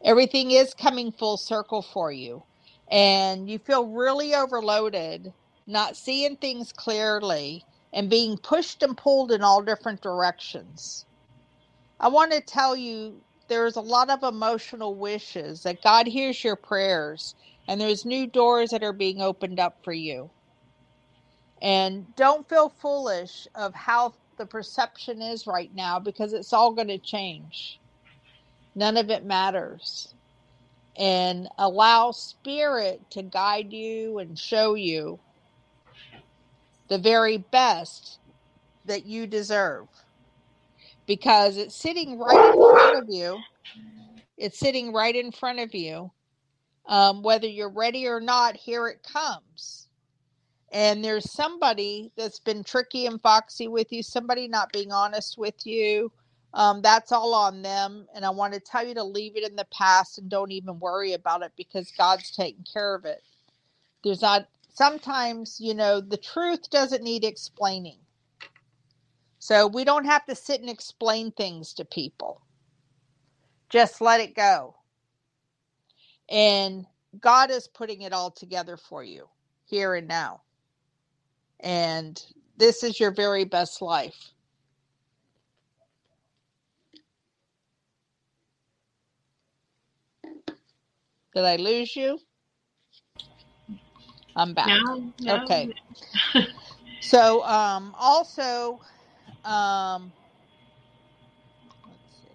[0.03, 2.43] Everything is coming full circle for you.
[2.92, 5.34] And you feel really overloaded,
[5.68, 11.06] not seeing things clearly, and being pushed and pulled in all different directions.
[12.00, 16.56] I want to tell you there's a lot of emotional wishes that God hears your
[16.56, 17.36] prayers
[17.68, 20.32] and there's new doors that are being opened up for you.
[21.62, 26.88] And don't feel foolish of how the perception is right now because it's all going
[26.88, 27.80] to change.
[28.76, 30.16] None of it matters.
[30.98, 35.20] And allow spirit to guide you and show you
[36.89, 38.20] the very best
[38.86, 39.88] that you deserve
[41.08, 43.39] because it's sitting right in front of you.
[44.38, 46.12] It's sitting right in front of you.
[46.88, 49.88] Um, whether you're ready or not, here it comes.
[50.72, 55.66] And there's somebody that's been tricky and foxy with you, somebody not being honest with
[55.66, 56.12] you.
[56.54, 58.08] Um, that's all on them.
[58.14, 60.80] And I want to tell you to leave it in the past and don't even
[60.80, 63.24] worry about it because God's taking care of it.
[64.04, 67.99] There's not, sometimes, you know, the truth doesn't need explaining.
[69.39, 72.41] So we don't have to sit and explain things to people.
[73.70, 74.76] Just let it go.
[76.30, 76.86] And
[77.20, 79.28] God is putting it all together for you
[79.66, 80.41] here and now.
[81.60, 82.24] And
[82.58, 84.32] this is your very best life.
[91.34, 92.20] Did I lose you?
[94.36, 94.68] I'm back.
[94.68, 95.44] No, no.
[95.44, 95.74] Okay.
[97.02, 98.80] so um also
[99.46, 100.12] um
[101.88, 102.30] let's see.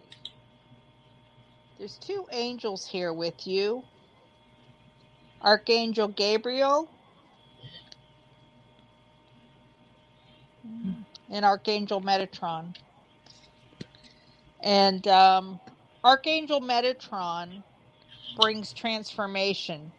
[1.79, 3.83] There's two angels here with you.
[5.43, 6.89] Archangel Gabriel
[11.31, 12.75] and Archangel Metatron.
[14.61, 15.61] And um,
[16.03, 17.63] Archangel Metatron
[18.37, 19.93] brings transformation.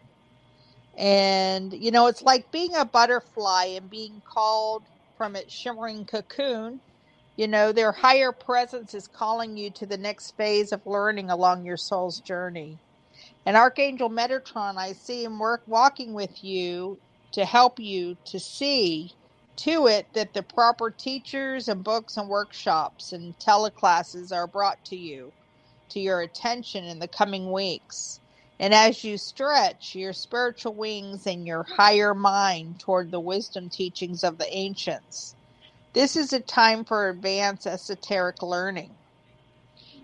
[0.98, 4.84] And, you know, it's like being a butterfly and being called
[5.18, 6.82] from its shimmering cocoon.
[7.36, 11.66] You know, their higher presence is calling you to the next phase of learning along
[11.66, 12.80] your soul's journey.
[13.46, 17.00] And Archangel Metatron, I see him work walking with you
[17.34, 19.12] to help you to see
[19.58, 24.96] to it that the proper teachers and books and workshops and teleclasses are brought to
[24.96, 25.34] you,
[25.90, 28.20] to your attention in the coming weeks.
[28.60, 34.24] And as you stretch your spiritual wings and your higher mind toward the wisdom teachings
[34.24, 35.36] of the ancients,
[35.94, 38.92] this is a time for advanced esoteric learning.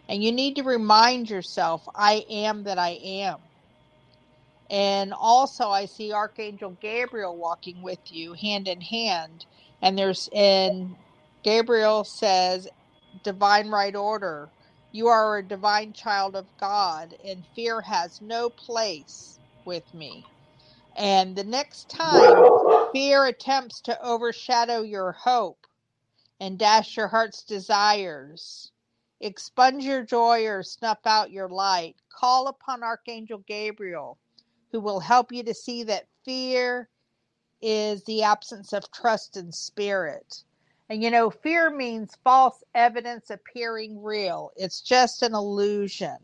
[0.07, 3.37] And you need to remind yourself, I am that I am.
[4.69, 9.45] And also, I see Archangel Gabriel walking with you hand in hand.
[9.81, 10.95] And there's, and
[11.43, 12.67] Gabriel says,
[13.23, 14.49] divine right order
[14.93, 20.29] you are a divine child of God, and fear has no place with me.
[20.95, 22.53] And the next time
[22.93, 25.67] fear attempts to overshadow your hope
[26.39, 28.71] and dash your heart's desires,
[29.21, 34.19] expunge your joy or snuff out your light, call upon Archangel Gabriel,
[34.71, 36.89] who will help you to see that fear
[37.61, 40.43] is the absence of trust in spirit
[40.89, 44.51] and you know, fear means false evidence appearing real.
[44.55, 46.17] It's just an illusion.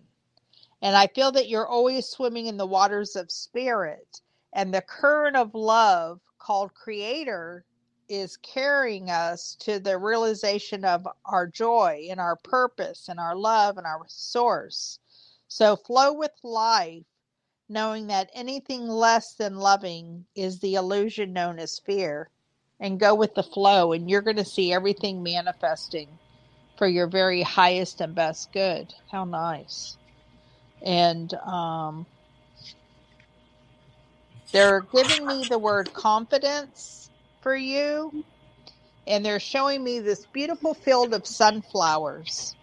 [0.82, 4.22] And I feel that you're always swimming in the waters of spirit.
[4.53, 7.66] And the current of love called Creator
[8.10, 13.78] is carrying us to the realization of our joy and our purpose and our love
[13.78, 14.99] and our source.
[15.47, 17.05] So flow with life,
[17.70, 22.30] knowing that anything less than loving is the illusion known as fear.
[22.80, 26.08] And go with the flow, and you're going to see everything manifesting
[26.78, 28.94] for your very highest and best good.
[29.12, 29.98] How nice.
[30.82, 32.06] And um,
[34.54, 37.10] they're giving me the word confidence
[37.42, 38.24] for you.
[39.06, 42.56] And they're showing me this beautiful field of sunflowers.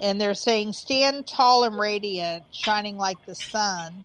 [0.00, 4.04] And they're saying, stand tall and radiant, shining like the sun.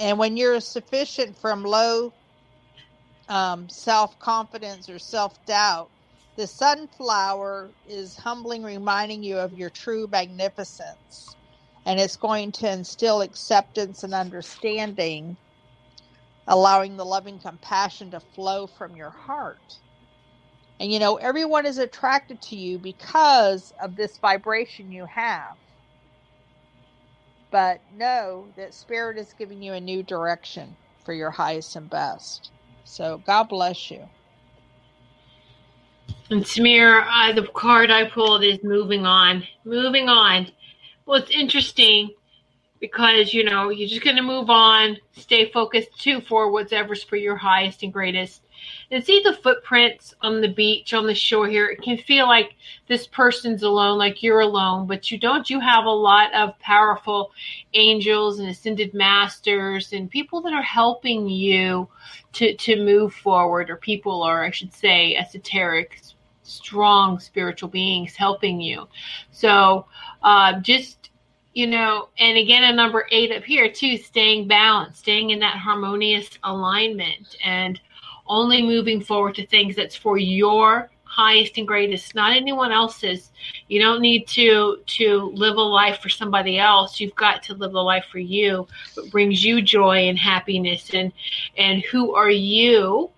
[0.00, 2.12] And when you're sufficient from low
[3.28, 5.90] um, self confidence or self doubt,
[6.36, 11.36] the sunflower is humbling, reminding you of your true magnificence.
[11.86, 15.38] And it's going to instill acceptance and understanding,
[16.48, 19.80] allowing the loving compassion to flow from your heart.
[20.80, 25.56] And you know, everyone is attracted to you because of this vibration you have.
[27.50, 32.52] But know that Spirit is giving you a new direction for your highest and best.
[32.84, 34.08] So God bless you.
[36.30, 39.44] And Samir, uh, the card I pulled is moving on.
[39.64, 40.50] Moving on.
[41.04, 42.10] Well, it's interesting
[42.80, 47.16] because, you know, you're just going to move on, stay focused too for whatever's for
[47.16, 48.42] your highest and greatest.
[48.90, 51.68] And see the footprints on the beach, on the shore here.
[51.68, 52.54] It can feel like
[52.88, 55.48] this person's alone, like you're alone, but you don't.
[55.48, 57.32] You have a lot of powerful
[57.74, 61.88] angels and ascended masters and people that are helping you
[62.34, 66.00] to, to move forward, or people, or I should say, esoteric
[66.42, 68.88] strong spiritual beings helping you.
[69.30, 69.86] So
[70.22, 71.10] uh, just,
[71.54, 75.56] you know, and again, a number eight up here too, staying balanced, staying in that
[75.56, 77.80] harmonious alignment and
[78.32, 83.30] only moving forward to things that's for your highest and greatest not anyone else's.
[83.68, 86.98] You don't need to to live a life for somebody else.
[86.98, 88.66] You've got to live a life for you.
[88.94, 90.90] What brings you joy and happiness.
[90.94, 91.12] And
[91.58, 93.10] and who are you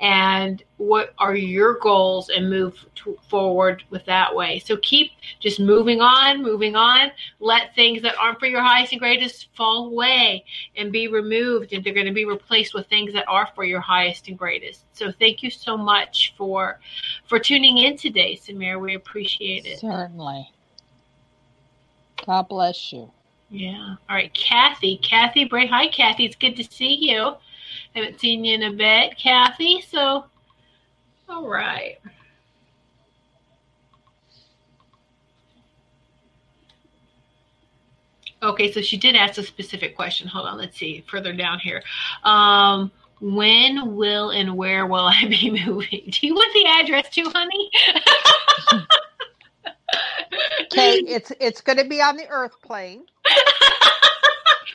[0.00, 4.58] and what are your goals and move to, forward with that way.
[4.58, 7.12] So keep just moving on, moving on.
[7.40, 10.44] Let things that aren't for your highest and greatest fall away
[10.76, 13.80] and be removed, and they're going to be replaced with things that are for your
[13.80, 14.84] highest and greatest.
[14.92, 16.80] So thank you so much for
[17.26, 18.80] for tuning in today, Samir.
[18.80, 19.80] We appreciate it.
[19.80, 20.50] Certainly.
[22.26, 23.10] God bless you.
[23.50, 23.96] Yeah.
[24.08, 24.96] All right, Kathy.
[24.96, 25.66] Kathy Bray.
[25.66, 26.24] Hi, Kathy.
[26.24, 27.34] It's good to see you.
[27.94, 29.80] Haven't seen you in a bit, Kathy.
[29.80, 30.24] So,
[31.28, 31.98] all right.
[38.42, 40.26] Okay, so she did ask a specific question.
[40.26, 41.82] Hold on, let's see further down here.
[42.24, 46.10] Um, when will and where will I be moving?
[46.10, 47.70] Do you want the address too, honey?
[50.72, 53.04] okay, it's it's going to be on the Earth plane.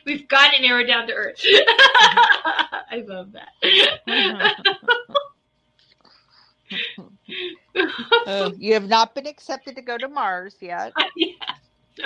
[0.07, 1.35] We've got it narrowed down to Earth.
[1.45, 3.49] I love that.
[8.25, 10.93] uh, you have not been accepted to go to Mars yet.
[11.17, 11.33] yeah,
[11.99, 12.05] no.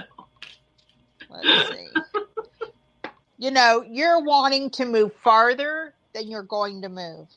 [1.30, 1.90] Let's see.
[3.38, 7.28] you know, you're wanting to move farther than you're going to move.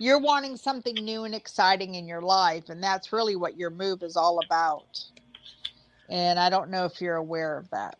[0.00, 4.02] You're wanting something new and exciting in your life, and that's really what your move
[4.02, 4.98] is all about.
[6.08, 7.96] And I don't know if you're aware of that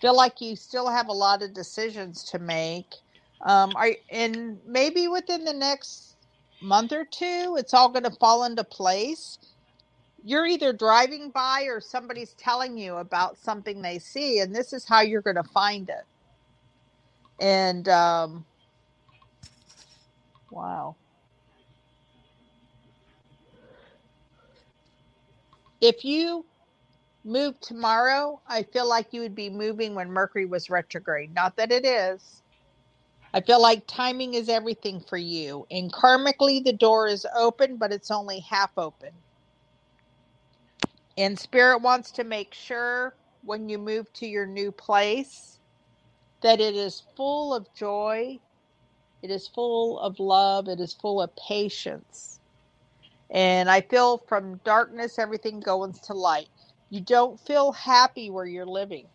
[0.00, 2.94] feel like you still have a lot of decisions to make.
[3.42, 6.16] Um, are and maybe within the next
[6.60, 9.38] month or two, it's all going to fall into place.
[10.24, 14.86] You're either driving by or somebody's telling you about something they see, and this is
[14.86, 16.04] how you're going to find it.
[17.40, 18.46] And um,
[20.50, 20.96] wow.
[25.80, 26.46] If you
[27.30, 31.34] move tomorrow, I feel like you would be moving when Mercury was retrograde.
[31.34, 32.42] Not that it is.
[33.32, 35.66] I feel like timing is everything for you.
[35.70, 39.10] And karmically, the door is open, but it's only half open.
[41.16, 43.14] And Spirit wants to make sure
[43.44, 45.58] when you move to your new place
[46.42, 48.38] that it is full of joy,
[49.22, 52.40] it is full of love, it is full of patience.
[53.30, 56.48] And I feel from darkness, everything goes to light
[56.90, 59.06] you don't feel happy where you're living.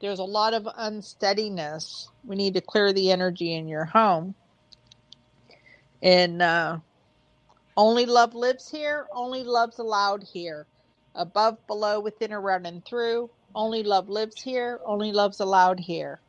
[0.00, 2.08] There's a lot of unsteadiness.
[2.24, 4.34] We need to clear the energy in your home.
[6.02, 6.78] And uh,
[7.76, 10.66] only love lives here, only love's allowed here.
[11.14, 13.28] Above, below, within, around, and through.
[13.54, 14.80] Only love lives here.
[14.86, 16.20] Only love's allowed here.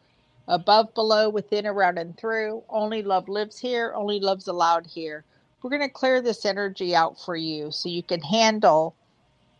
[0.48, 2.64] Above, below, within, around, and through.
[2.68, 3.94] Only love lives here.
[3.96, 5.24] Only love's allowed here.
[5.62, 8.96] We're going to clear this energy out for you so you can handle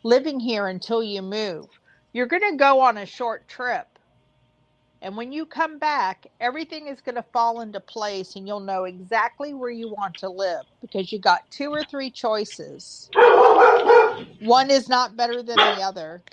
[0.04, 1.68] living here until you move.
[2.14, 3.88] You're going to go on a short trip.
[5.02, 8.86] And when you come back, everything is going to fall into place and you'll know
[8.86, 13.12] exactly where you want to live because you got two or three choices.
[14.40, 16.24] One is not better than the other.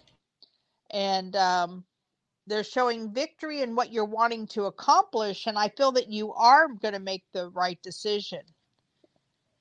[0.91, 1.85] And um,
[2.47, 5.47] they're showing victory in what you're wanting to accomplish.
[5.47, 8.43] And I feel that you are going to make the right decision.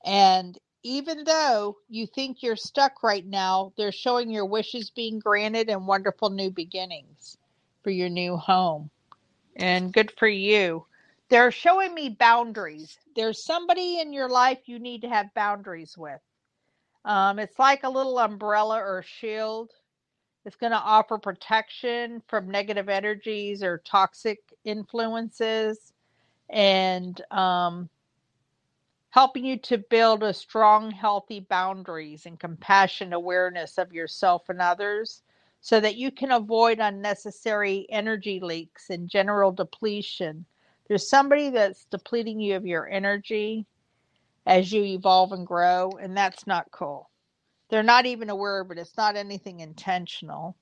[0.06, 0.58] And
[0.88, 5.86] even though you think you're stuck right now, they're showing your wishes being granted and
[5.86, 7.38] wonderful new beginnings
[7.84, 8.90] for your new home
[9.58, 10.86] and good for you.
[11.28, 12.98] They're showing me boundaries.
[13.18, 16.22] There's somebody in your life you need to have boundaries with.
[17.04, 19.72] Um, it's like a little umbrella or shield.
[20.46, 25.92] It's going to offer protection from negative energies or toxic influences
[26.50, 27.90] and um,
[29.18, 35.24] helping you to build a strong, healthy boundaries and compassion awareness of yourself and others
[35.60, 40.46] so that you can avoid unnecessary energy leaks and general depletion.
[40.88, 43.66] There's somebody that's depleting you of your energy
[44.46, 47.10] as you evolve and grow, and that's not cool.
[47.72, 50.56] They're not even aware but it's not anything intentional.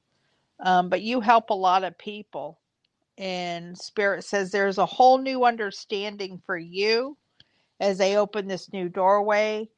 [0.61, 2.57] Um, but you help a lot of people.
[3.17, 7.17] And Spirit says there's a whole new understanding for you
[7.79, 9.69] as they open this new doorway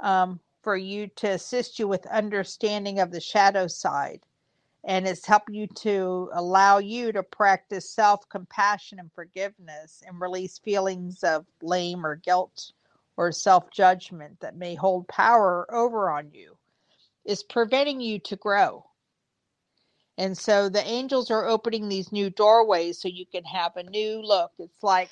[0.00, 4.20] um, for you to assist you with understanding of the shadow side
[4.86, 10.58] and it's helping you to allow you to practice self compassion and forgiveness and release
[10.58, 12.72] feelings of blame or guilt
[13.16, 16.56] or self judgment that may hold power over on you.
[17.24, 18.84] Is preventing you to grow.
[20.18, 24.22] And so the angels are opening these new doorways so you can have a new
[24.22, 24.52] look.
[24.58, 25.10] It's like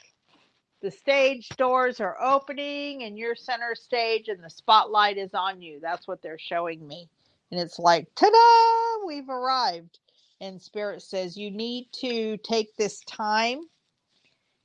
[0.84, 5.80] the stage doors are opening and you're center stage and the spotlight is on you.
[5.80, 7.08] That's what they're showing me.
[7.50, 9.98] And it's like, ta da, we've arrived.
[10.42, 13.60] And Spirit says, you need to take this time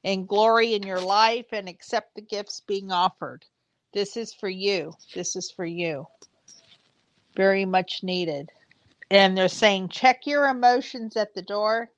[0.04, 3.46] and glory in your life and accept the gifts being offered.
[3.94, 4.92] This is for you.
[5.16, 6.06] This is for you.
[7.38, 8.50] Very much needed.
[9.10, 11.90] And they're saying, check your emotions at the door.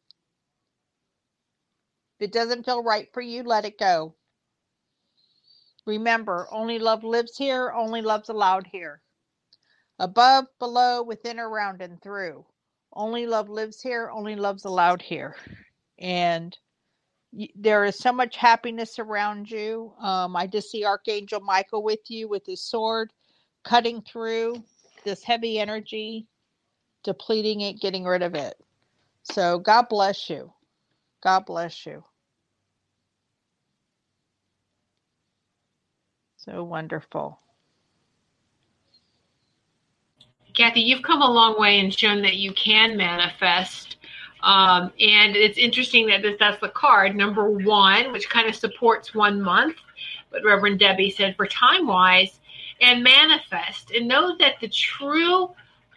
[2.21, 4.13] If it doesn't feel right for you, let it go.
[5.87, 9.01] Remember, only love lives here, only love's allowed here
[9.97, 12.45] above, below, within, around, and through.
[12.93, 15.35] Only love lives here, only love's allowed here.
[15.97, 16.55] And
[17.55, 19.91] there is so much happiness around you.
[19.99, 23.11] Um, I just see Archangel Michael with you with his sword,
[23.63, 24.63] cutting through
[25.03, 26.27] this heavy energy,
[27.03, 28.53] depleting it, getting rid of it.
[29.23, 30.53] So God bless you.
[31.23, 32.03] God bless you.
[36.43, 37.39] So wonderful.
[40.55, 43.97] Kathy, you've come a long way and shown that you can manifest.
[44.41, 49.13] Um, and it's interesting that this, that's the card number one, which kind of supports
[49.13, 49.75] one month.
[50.31, 52.39] But Reverend Debbie said for time wise,
[52.81, 55.51] and manifest and know that the true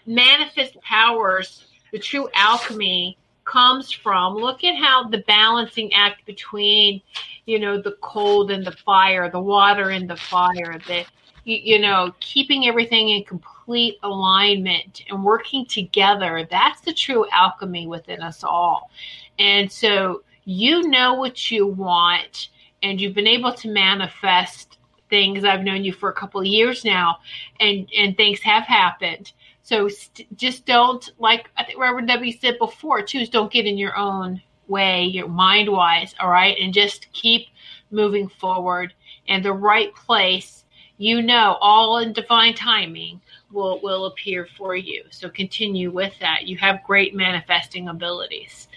[0.05, 7.01] manifest powers, the true alchemy comes from look at how the balancing act between
[7.47, 11.05] you know the cold and the fire the water and the fire the
[11.45, 16.47] you, know keeping everything in complete complete alignment and working together.
[16.51, 18.91] That's the true alchemy within us all.
[19.39, 22.49] And so you know what you want,
[22.83, 24.77] and you've been able to manifest
[25.09, 25.45] things.
[25.45, 27.19] I've known you for a couple of years now,
[27.61, 29.33] and and things have happened.
[29.65, 33.21] So st- just don't like I think Reverend Debbie said before too.
[33.21, 36.15] Is don't get in your own way, your mind wise.
[36.21, 37.49] All right, and just keep
[37.91, 38.93] moving forward
[39.27, 40.65] in the right place.
[40.99, 45.05] You know, all in divine timing will will appear for you.
[45.11, 46.47] So continue with that.
[46.47, 48.69] You have great manifesting abilities.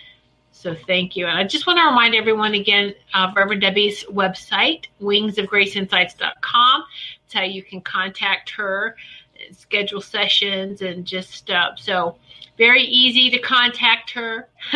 [0.57, 1.27] So thank you.
[1.27, 6.83] And I just want to remind everyone again of Reverend Debbie's website, wingsofgraceinsights.com.
[7.23, 8.95] It's how you can contact her,
[9.52, 12.18] schedule sessions, and just uh, so
[12.58, 14.48] very easy to contact her.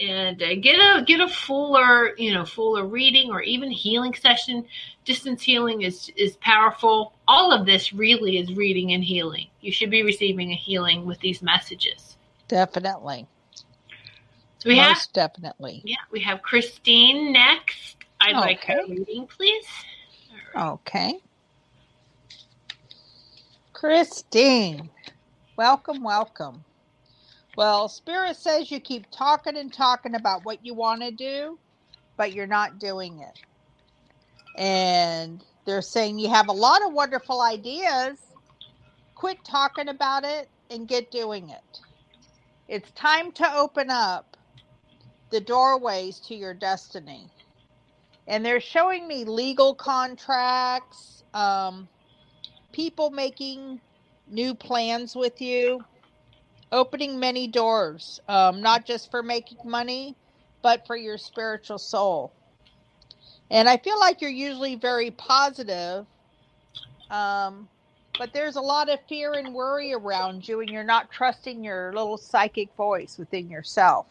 [0.00, 4.64] and uh, get a get a fuller you know fuller reading or even healing session.
[5.04, 7.12] Distance healing is is powerful.
[7.28, 9.48] All of this really is reading and healing.
[9.60, 12.16] You should be receiving a healing with these messages.
[12.48, 13.26] Definitely.
[14.58, 15.82] So we Most have definitely.
[15.84, 17.96] Yeah we have christine next.
[18.20, 18.40] I'd okay.
[18.40, 19.66] like a reading please.
[20.54, 20.72] Right.
[20.72, 21.20] okay
[23.84, 24.90] christine
[25.58, 26.64] welcome welcome
[27.56, 31.58] Well, Spirit says you keep talking and talking about what you want to do,
[32.16, 33.38] but you're not doing it.
[34.60, 38.18] And they're saying you have a lot of wonderful ideas.
[39.14, 41.80] Quit talking about it and get doing it.
[42.68, 44.36] It's time to open up
[45.30, 47.30] the doorways to your destiny.
[48.28, 51.88] And they're showing me legal contracts, um,
[52.74, 53.80] people making
[54.28, 55.84] new plans with you,
[56.72, 60.16] opening many doors, um, not just for making money,
[60.60, 62.32] but for your spiritual soul.
[63.48, 66.04] And I feel like you're usually very positive,
[67.10, 67.68] um,
[68.18, 71.92] but there's a lot of fear and worry around you, and you're not trusting your
[71.94, 74.06] little psychic voice within yourself.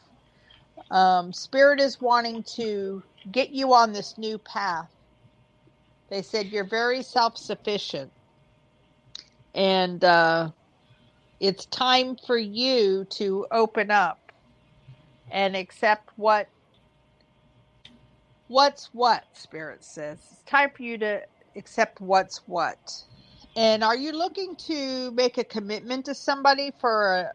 [0.90, 4.90] Um, Spirit is wanting to get you on this new path.
[6.10, 8.10] They said you're very self sufficient.
[9.56, 10.52] And uh,
[11.40, 14.20] it's time for you to open up
[15.32, 16.50] and accept what
[18.48, 20.20] what's what spirit says.
[20.32, 21.22] It's time for you to
[21.56, 22.80] accept what's what.
[23.56, 27.34] And are you looking to make a commitment to somebody for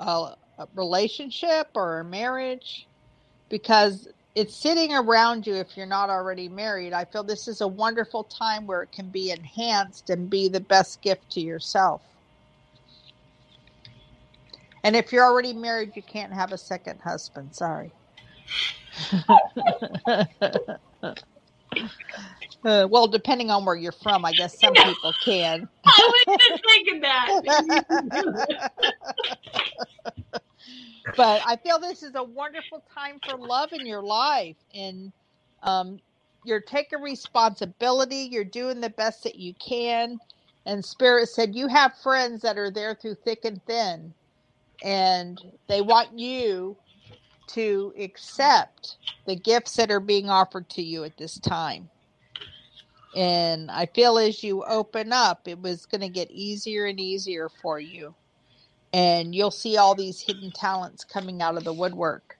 [0.00, 2.88] a, a, a relationship or a marriage?
[3.50, 6.92] Because it's sitting around you if you're not already married.
[6.92, 10.60] I feel this is a wonderful time where it can be enhanced and be the
[10.60, 12.02] best gift to yourself.
[14.82, 17.54] And if you're already married, you can't have a second husband.
[17.54, 17.92] Sorry.
[20.06, 20.24] uh,
[22.64, 25.68] well, depending on where you're from, I guess some people can.
[25.84, 28.70] I was just thinking that.
[31.16, 35.12] but I feel this is a wonderful time for love in your life, and
[35.62, 35.98] um,
[36.44, 38.28] you're taking responsibility.
[38.30, 40.18] You're doing the best that you can.
[40.66, 44.12] And Spirit said you have friends that are there through thick and thin,
[44.82, 46.76] and they want you
[47.48, 48.96] to accept
[49.26, 51.88] the gifts that are being offered to you at this time.
[53.16, 57.48] And I feel as you open up, it was going to get easier and easier
[57.48, 58.14] for you
[58.92, 62.36] and you'll see all these hidden talents coming out of the woodwork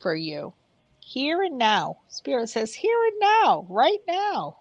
[0.00, 0.54] for you.
[1.00, 1.98] Here and now.
[2.08, 4.58] Spirit says, here and now, right now.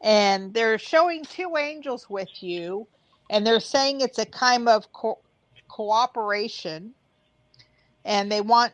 [0.00, 2.88] And they're showing two angels with you,
[3.30, 5.20] and they're saying it's a kind of co-
[5.68, 6.94] cooperation,
[8.04, 8.72] and they want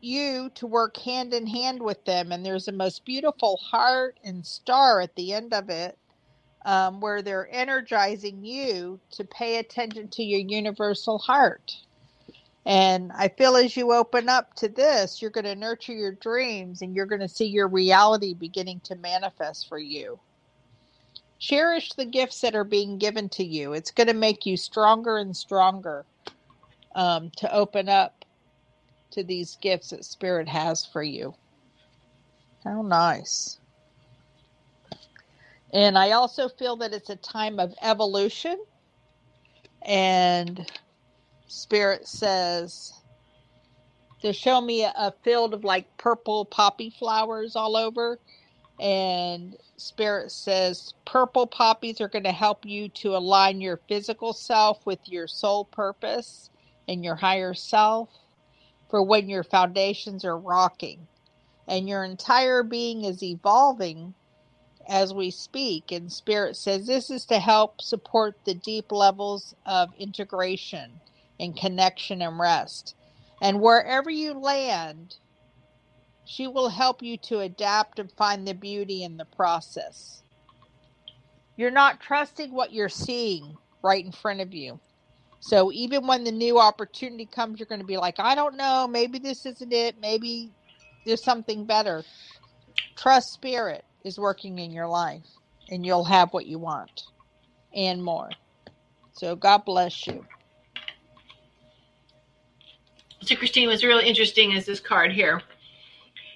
[0.00, 2.30] you to work hand in hand with them.
[2.30, 5.98] And there's a most beautiful heart and star at the end of it
[6.64, 11.74] um, where they're energizing you to pay attention to your universal heart.
[12.66, 16.82] And I feel as you open up to this, you're going to nurture your dreams
[16.82, 20.20] and you're going to see your reality beginning to manifest for you.
[21.38, 23.72] Cherish the gifts that are being given to you.
[23.72, 26.04] It's going to make you stronger and stronger
[26.94, 28.24] um, to open up
[29.12, 31.34] to these gifts that Spirit has for you.
[32.64, 33.58] How nice.
[35.72, 38.58] And I also feel that it's a time of evolution.
[39.82, 40.70] And
[41.46, 42.92] Spirit says
[44.22, 48.18] to show me a, field of like purple poppy flowers all over.
[48.80, 54.84] And Spirit says purple poppies are going to help you to align your physical self
[54.86, 56.50] with your soul purpose
[56.88, 58.10] and your higher self
[58.90, 61.06] for when your foundations are rocking
[61.68, 64.14] and your entire being is evolving
[64.88, 65.92] as we speak.
[65.92, 70.90] And Spirit says this is to help support the deep levels of integration
[71.38, 72.94] and connection and rest.
[73.40, 75.16] And wherever you land,
[76.24, 80.22] she will help you to adapt and find the beauty in the process.
[81.56, 84.80] You're not trusting what you're seeing right in front of you.
[85.40, 88.88] So even when the new opportunity comes, you're going to be like, I don't know,
[88.88, 90.50] maybe this isn't it, maybe
[91.06, 92.02] there's something better.
[92.96, 95.26] Trust spirit is working in your life,
[95.70, 97.04] and you'll have what you want
[97.74, 98.30] and more.
[99.12, 100.24] So God bless you.
[103.20, 105.42] So Christine was really interesting is this card here.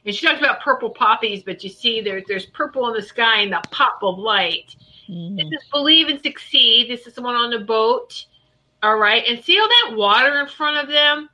[0.04, 3.40] And she talks about purple poppies, but you see there, there's purple in the sky
[3.40, 4.74] and the pop of light.
[5.08, 5.36] Mm-hmm.
[5.36, 6.90] This is believe and succeed.
[6.90, 8.26] This is someone on the boat.
[8.82, 9.22] All right.
[9.28, 11.28] And see all that water in front of them?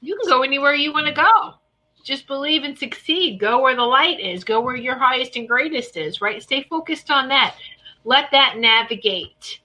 [0.00, 1.59] You can go anywhere you want to go
[2.02, 3.40] just believe and succeed.
[3.40, 4.44] Go where the light is.
[4.44, 6.42] Go where your highest and greatest is, right?
[6.42, 7.56] Stay focused on that.
[8.04, 9.60] Let that navigate.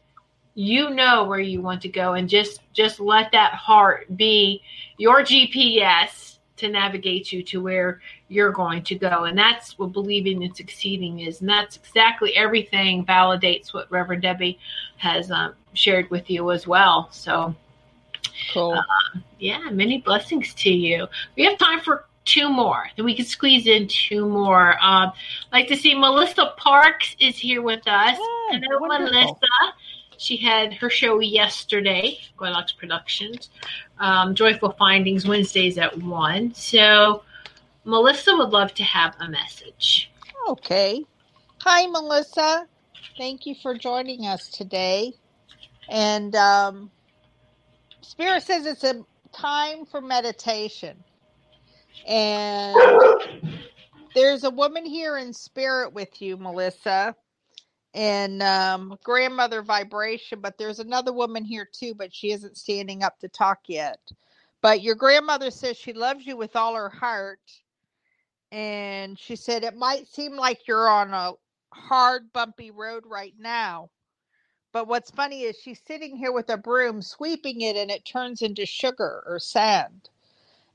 [0.53, 4.61] You know where you want to go and just just let that heart be
[4.97, 9.25] your GPS to navigate you to where you're going to go.
[9.25, 11.41] And that's what believing and succeeding is.
[11.41, 14.57] And that's exactly everything validates what Reverend Debbie
[14.95, 17.09] has um, shared with you as well.
[17.11, 17.53] So
[18.53, 18.73] Cool.
[18.73, 21.07] Uh, yeah, many blessings to you.
[21.35, 22.87] We have time for two more.
[22.95, 24.71] Then we can squeeze in two more.
[24.83, 25.11] Um,
[25.51, 28.17] I'd like to see Melissa Parks is here with us.
[28.19, 29.13] Oh, Hello, wonderful.
[29.13, 29.37] Melissa.
[30.17, 33.49] She had her show yesterday, Goldilocks Productions.
[33.99, 36.53] Um, Joyful Findings Wednesdays at one.
[36.53, 37.23] So
[37.83, 40.11] Melissa would love to have a message.
[40.47, 41.03] Okay.
[41.61, 42.67] Hi, Melissa.
[43.17, 45.13] Thank you for joining us today.
[45.89, 46.91] And um,
[48.01, 51.03] Spirit says it's a time for meditation.
[52.07, 52.75] And
[54.13, 57.15] there's a woman here in spirit with you, Melissa,
[57.93, 60.39] and um, grandmother vibration.
[60.41, 63.99] But there's another woman here too, but she isn't standing up to talk yet.
[64.61, 67.39] But your grandmother says she loves you with all her heart.
[68.51, 71.33] And she said it might seem like you're on a
[71.73, 73.89] hard, bumpy road right now.
[74.71, 78.41] But what's funny is she's sitting here with a broom, sweeping it, and it turns
[78.41, 80.09] into sugar or sand.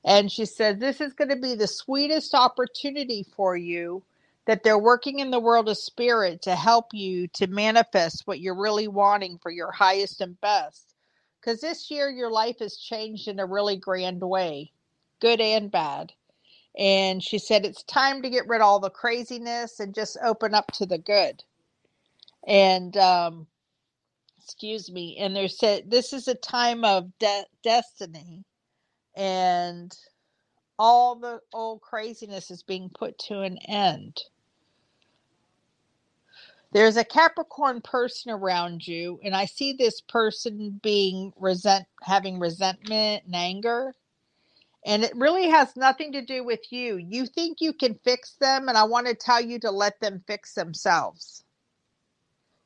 [0.03, 4.03] And she said, This is going to be the sweetest opportunity for you
[4.47, 8.59] that they're working in the world of spirit to help you to manifest what you're
[8.59, 10.95] really wanting for your highest and best.
[11.39, 14.71] Because this year, your life has changed in a really grand way,
[15.19, 16.13] good and bad.
[16.77, 20.55] And she said, It's time to get rid of all the craziness and just open
[20.55, 21.43] up to the good.
[22.47, 23.45] And, um,
[24.43, 28.45] excuse me, and they said, This is a time of de- destiny
[29.15, 29.95] and
[30.79, 34.21] all the old craziness is being put to an end.
[36.73, 43.25] There's a Capricorn person around you, and I see this person being resent, having resentment
[43.25, 43.93] and anger,
[44.85, 46.97] and it really has nothing to do with you.
[46.97, 50.23] You think you can fix them, and I want to tell you to let them
[50.27, 51.43] fix themselves.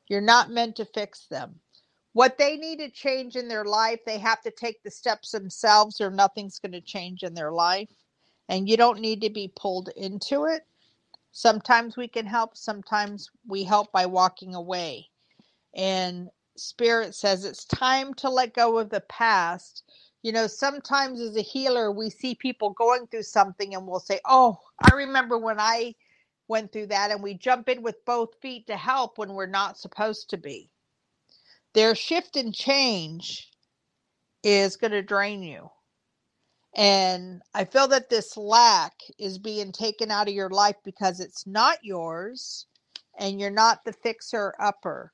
[0.08, 1.56] You're not meant to fix them
[2.16, 6.00] what they need to change in their life, they have to take the steps themselves,
[6.00, 7.90] or nothing's going to change in their life.
[8.48, 10.62] And you don't need to be pulled into it.
[11.32, 15.08] Sometimes we can help, sometimes we help by walking away.
[15.74, 19.84] And Spirit says it's time to let go of the past.
[20.22, 24.20] You know, sometimes as a healer, we see people going through something and we'll say,
[24.24, 24.58] Oh,
[24.90, 25.94] I remember when I
[26.48, 29.76] went through that, and we jump in with both feet to help when we're not
[29.76, 30.70] supposed to be
[31.76, 33.50] their shift and change
[34.42, 35.68] is going to drain you.
[36.74, 41.46] And I feel that this lack is being taken out of your life because it's
[41.46, 42.66] not yours
[43.18, 45.12] and you're not the fixer upper.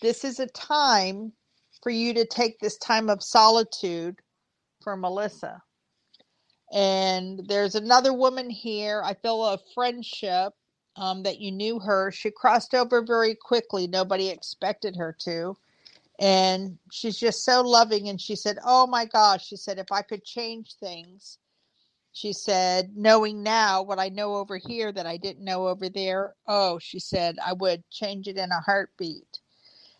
[0.00, 1.32] This is a time
[1.82, 4.20] for you to take this time of solitude
[4.82, 5.60] for Melissa.
[6.72, 9.02] And there's another woman here.
[9.04, 10.54] I feel a friendship
[10.96, 12.10] um, that you knew her.
[12.10, 13.86] She crossed over very quickly.
[13.86, 15.56] Nobody expected her to.
[16.18, 18.08] And she's just so loving.
[18.08, 21.38] And she said, Oh my gosh, she said, if I could change things,
[22.12, 26.34] she said, knowing now what I know over here that I didn't know over there,
[26.46, 29.40] oh, she said, I would change it in a heartbeat.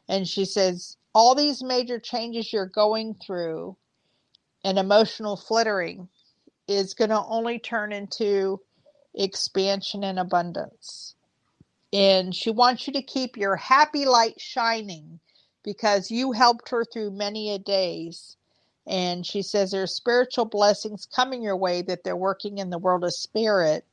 [0.08, 3.76] And she says, all these major changes you're going through
[4.62, 6.08] and emotional flittering
[6.68, 8.60] is going to only turn into
[9.14, 11.14] expansion and abundance.
[11.92, 15.20] And she wants you to keep your happy light shining
[15.62, 18.36] because you helped her through many a days.
[18.86, 23.04] And she says there's spiritual blessings coming your way that they're working in the world
[23.04, 23.84] of spirit.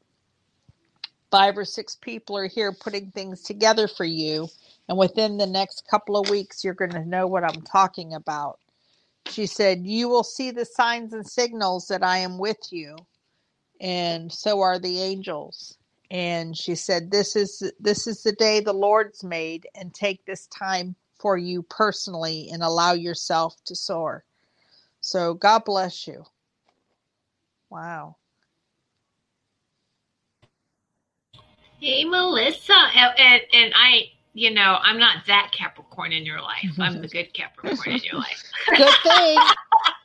[1.29, 4.47] Five or six people are here putting things together for you.
[4.87, 8.57] And within the next couple of weeks, you're going to know what I'm talking about.
[9.27, 12.95] She said, You will see the signs and signals that I am with you
[13.79, 15.77] and so are the angels.
[16.11, 20.47] And she said this is this is the day the lord's made and take this
[20.47, 24.23] time for you personally and allow yourself to soar.
[25.01, 26.23] So god bless you.
[27.69, 28.15] Wow.
[31.79, 36.71] Hey melissa and, and, and i you know i'm not that capricorn in your life.
[36.79, 38.43] I'm the good capricorn in your life.
[38.75, 39.37] Good thing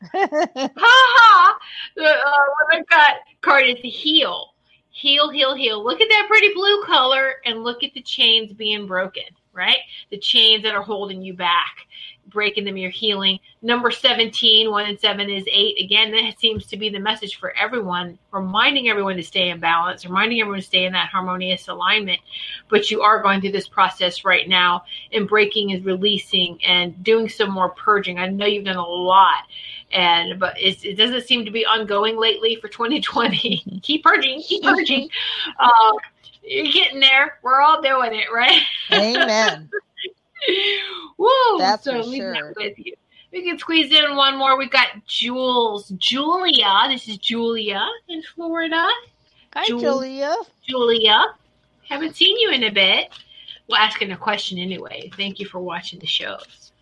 [0.12, 0.28] ha
[0.76, 1.58] ha!
[1.96, 4.54] The uh, I got card is the heal,
[4.90, 5.82] heal, heal, heal.
[5.82, 9.24] Look at that pretty blue color, and look at the chains being broken.
[9.52, 9.78] Right,
[10.10, 11.86] the chains that are holding you back,
[12.28, 12.76] breaking them.
[12.76, 13.38] You're healing.
[13.62, 15.82] Number 17, one and seven is eight.
[15.82, 20.04] Again, that seems to be the message for everyone, reminding everyone to stay in balance,
[20.04, 22.20] reminding everyone to stay in that harmonious alignment.
[22.68, 27.28] But you are going through this process right now, and breaking is releasing and doing
[27.28, 28.18] some more purging.
[28.18, 29.44] I know you've done a lot
[29.90, 33.80] and but it doesn't seem to be ongoing lately for 2020.
[33.82, 35.08] keep purging, keep purging.
[35.58, 35.92] Uh,
[36.42, 37.38] you're getting there.
[37.42, 38.62] We're all doing it, right?
[38.92, 39.68] Amen.
[41.18, 41.58] Woo!
[41.58, 42.32] That's so for sure.
[42.32, 42.94] that with you.
[43.32, 44.56] We can squeeze in one more.
[44.56, 46.84] We got Jules, Julia.
[46.88, 48.88] This is Julia in Florida.
[49.54, 50.34] Hi, Julia.
[50.66, 51.26] Julia.
[51.88, 53.08] Haven't seen you in a bit.
[53.68, 55.10] Well, asking a question anyway.
[55.16, 56.72] Thank you for watching the shows.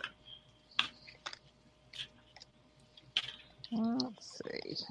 [3.73, 4.85] Let's see.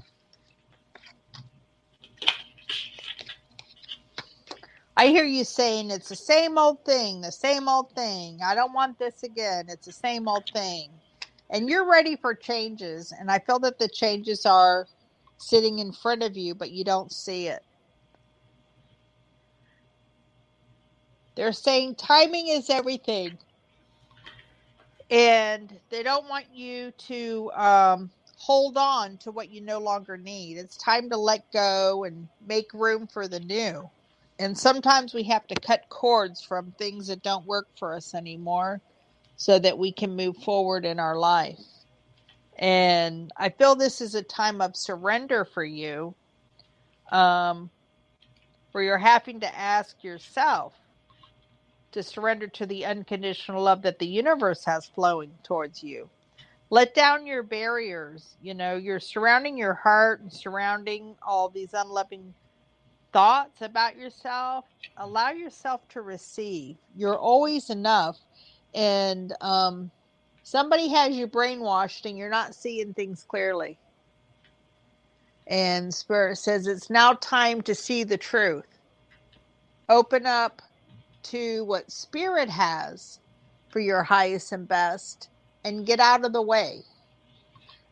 [4.97, 8.39] I hear you saying it's the same old thing, the same old thing.
[8.45, 9.65] I don't want this again.
[9.67, 10.89] It's the same old thing.
[11.49, 13.11] And you're ready for changes.
[13.17, 14.87] And I feel that the changes are
[15.37, 17.61] sitting in front of you, but you don't see it.
[21.35, 23.37] They're saying timing is everything.
[25.11, 30.57] And they don't want you to um, hold on to what you no longer need.
[30.57, 33.89] It's time to let go and make room for the new.
[34.39, 38.81] And sometimes we have to cut cords from things that don't work for us anymore
[39.37, 41.59] so that we can move forward in our life.
[42.57, 46.15] And I feel this is a time of surrender for you,
[47.11, 47.69] um,
[48.71, 50.73] where you're having to ask yourself
[51.93, 56.09] to surrender to the unconditional love that the universe has flowing towards you.
[56.69, 58.35] Let down your barriers.
[58.41, 62.33] You know, you're surrounding your heart and surrounding all these unloving
[63.15, 64.65] thoughts about yourself.
[64.97, 66.77] Allow yourself to receive.
[66.97, 68.19] You're always enough.
[68.75, 69.91] And um,
[70.43, 73.79] somebody has you brainwashed and you're not seeing things clearly.
[75.47, 78.65] And Spirit says it's now time to see the truth.
[79.89, 80.61] Open up
[81.23, 83.19] to what Spirit has
[83.69, 85.29] for your highest and best
[85.63, 86.81] and get out of the way.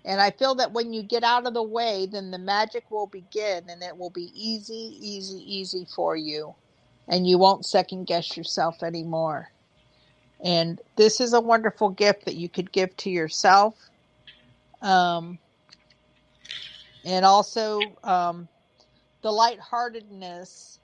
[0.06, 3.08] And I feel that when you get out of the way, then the magic will
[3.08, 6.56] begin and it will be easy, easy, easy for you.
[7.08, 9.50] And you won't second guess yourself anymore.
[10.44, 13.76] And this is a wonderful gift that you could give to yourself.
[14.82, 15.40] Um,
[17.06, 18.50] and also um,
[19.22, 20.80] the lightheartedness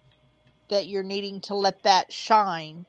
[0.69, 2.85] that you're needing to let that shine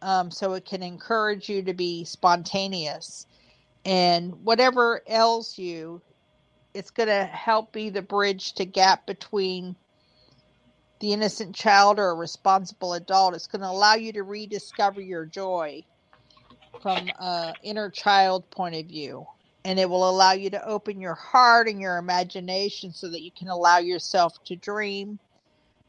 [0.00, 3.26] um, so it can encourage you to be spontaneous
[3.84, 6.00] and whatever ails you
[6.74, 9.76] it's going to help be the bridge to gap between
[11.00, 13.34] the innocent child or a responsible adult.
[13.34, 15.84] It's going to allow you to rediscover your joy
[16.80, 19.26] from a inner child point of view.
[19.64, 23.30] And it will allow you to open your heart and your imagination so that you
[23.30, 25.18] can allow yourself to dream.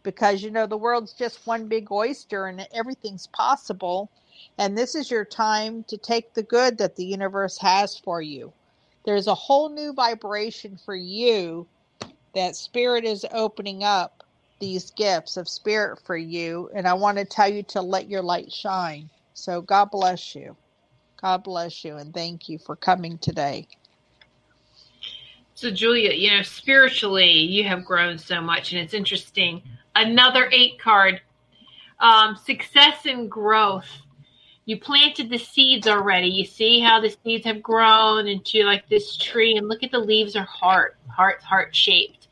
[0.03, 4.11] Because you know the world's just one big oyster and everything's possible
[4.57, 8.53] and this is your time to take the good that the universe has for you.
[9.05, 11.67] There's a whole new vibration for you.
[12.35, 14.23] That spirit is opening up
[14.59, 16.69] these gifts of spirit for you.
[16.73, 19.09] And i want to tell you to let your light shine.
[19.33, 20.55] So god bless you.
[21.21, 21.97] God bless you.
[21.97, 23.67] And thank you for coming today.
[25.55, 29.61] So julia you know spiritually you have grown so much and it's interesting.
[29.95, 31.21] Another eight card.
[31.99, 33.87] Um, success and growth.
[34.65, 36.27] You planted the seeds already.
[36.27, 39.99] You see how the seeds have grown into like this tree, and look at the
[39.99, 42.27] leaves are heart, heart, heart shaped.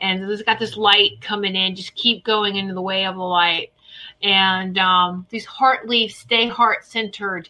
[0.00, 1.76] And it's got this light coming in.
[1.76, 3.72] Just keep going into the way of the light.
[4.22, 7.48] And um, these heart leaves stay heart centered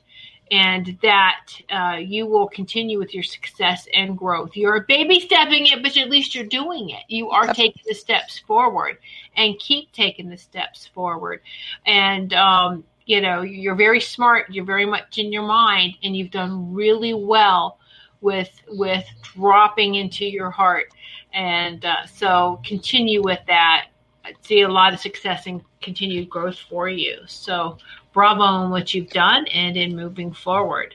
[0.51, 4.57] and that uh, you will continue with your success and growth.
[4.57, 7.05] You're baby stepping it, but at least you're doing it.
[7.09, 8.99] You are taking the steps forward
[9.37, 11.41] and keep taking the steps forward.
[11.87, 14.49] And, um, you know, you're very smart.
[14.51, 17.81] You're very much in your mind, and you've done really well
[18.21, 19.05] with with
[19.35, 20.95] dropping into your heart.
[21.33, 23.89] And uh, so continue with that.
[24.25, 27.19] I see a lot of success and continued growth for you.
[27.27, 27.79] So
[28.13, 30.95] bravo on what you've done and in moving forward.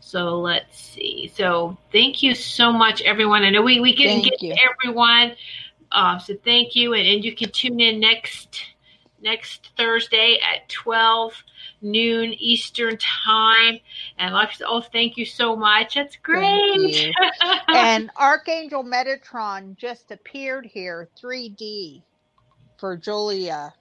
[0.00, 1.32] So let's see.
[1.34, 3.44] So thank you so much, everyone.
[3.44, 5.36] I know we, we can get to everyone.
[5.90, 6.92] Uh, so thank you.
[6.92, 8.75] And, and you can tune in next
[9.20, 11.32] next Thursday at 12
[11.82, 13.80] noon Eastern time.
[14.18, 15.94] And like, oh, thank you so much.
[15.94, 17.14] That's great.
[17.68, 22.02] and Archangel Metatron just appeared here, 3D,
[22.78, 23.72] for Julia,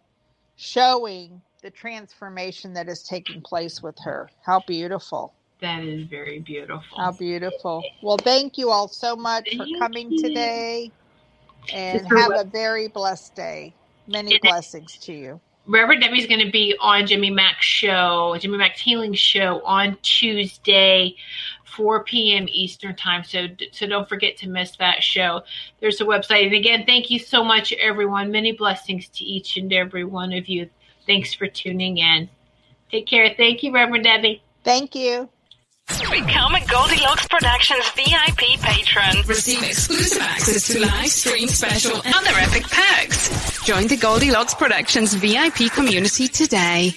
[0.55, 4.29] showing the transformation that is taking place with her.
[4.45, 5.33] How beautiful.
[5.61, 6.97] That is very beautiful.
[6.97, 7.83] How beautiful.
[8.03, 10.21] Well, thank you all so much thank for coming you.
[10.21, 10.91] today.
[11.73, 13.73] And have a very blessed day.
[14.07, 15.41] Many blessings to you.
[15.67, 21.15] Reverend Debbie's going to be on Jimmy Mack's show, Jimmy Mack's Healing Show on Tuesday,
[21.63, 22.45] 4 p.m.
[22.49, 23.23] Eastern Time.
[23.23, 25.41] So, so don't forget to miss that show.
[25.79, 26.45] There's a website.
[26.45, 28.31] And again, thank you so much, everyone.
[28.31, 30.69] Many blessings to each and every one of you.
[31.07, 32.29] Thanks for tuning in.
[32.91, 33.33] Take care.
[33.35, 34.43] Thank you, Reverend Debbie.
[34.63, 35.29] Thank you.
[35.87, 39.21] Become a Goldilocks Productions VIP patron.
[39.27, 43.54] Receive exclusive access to live stream special and other epic perks.
[43.65, 46.91] Join the Goldilocks Productions VIP community today.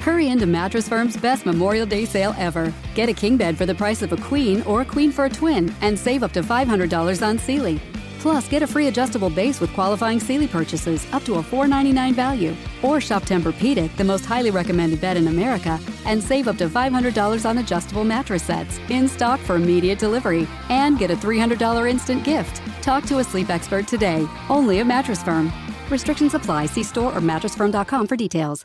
[0.00, 2.74] Hurry into Mattress Firm's best Memorial Day sale ever.
[2.94, 5.30] Get a king bed for the price of a queen or a queen for a
[5.30, 7.80] twin and save up to $500 on Sealy.
[8.18, 12.54] Plus, get a free adjustable base with qualifying Sealy purchases up to a 499 value.
[12.82, 17.48] Or shop Tempur-Pedic, the most highly recommended bed in America, and save up to $500
[17.48, 20.48] on adjustable mattress sets in stock for immediate delivery.
[20.68, 22.62] And get a $300 instant gift.
[22.82, 25.52] Talk to a sleep expert today, only at Mattress Firm.
[25.90, 26.66] Restrictions apply.
[26.66, 28.64] See store or mattressfirm.com for details.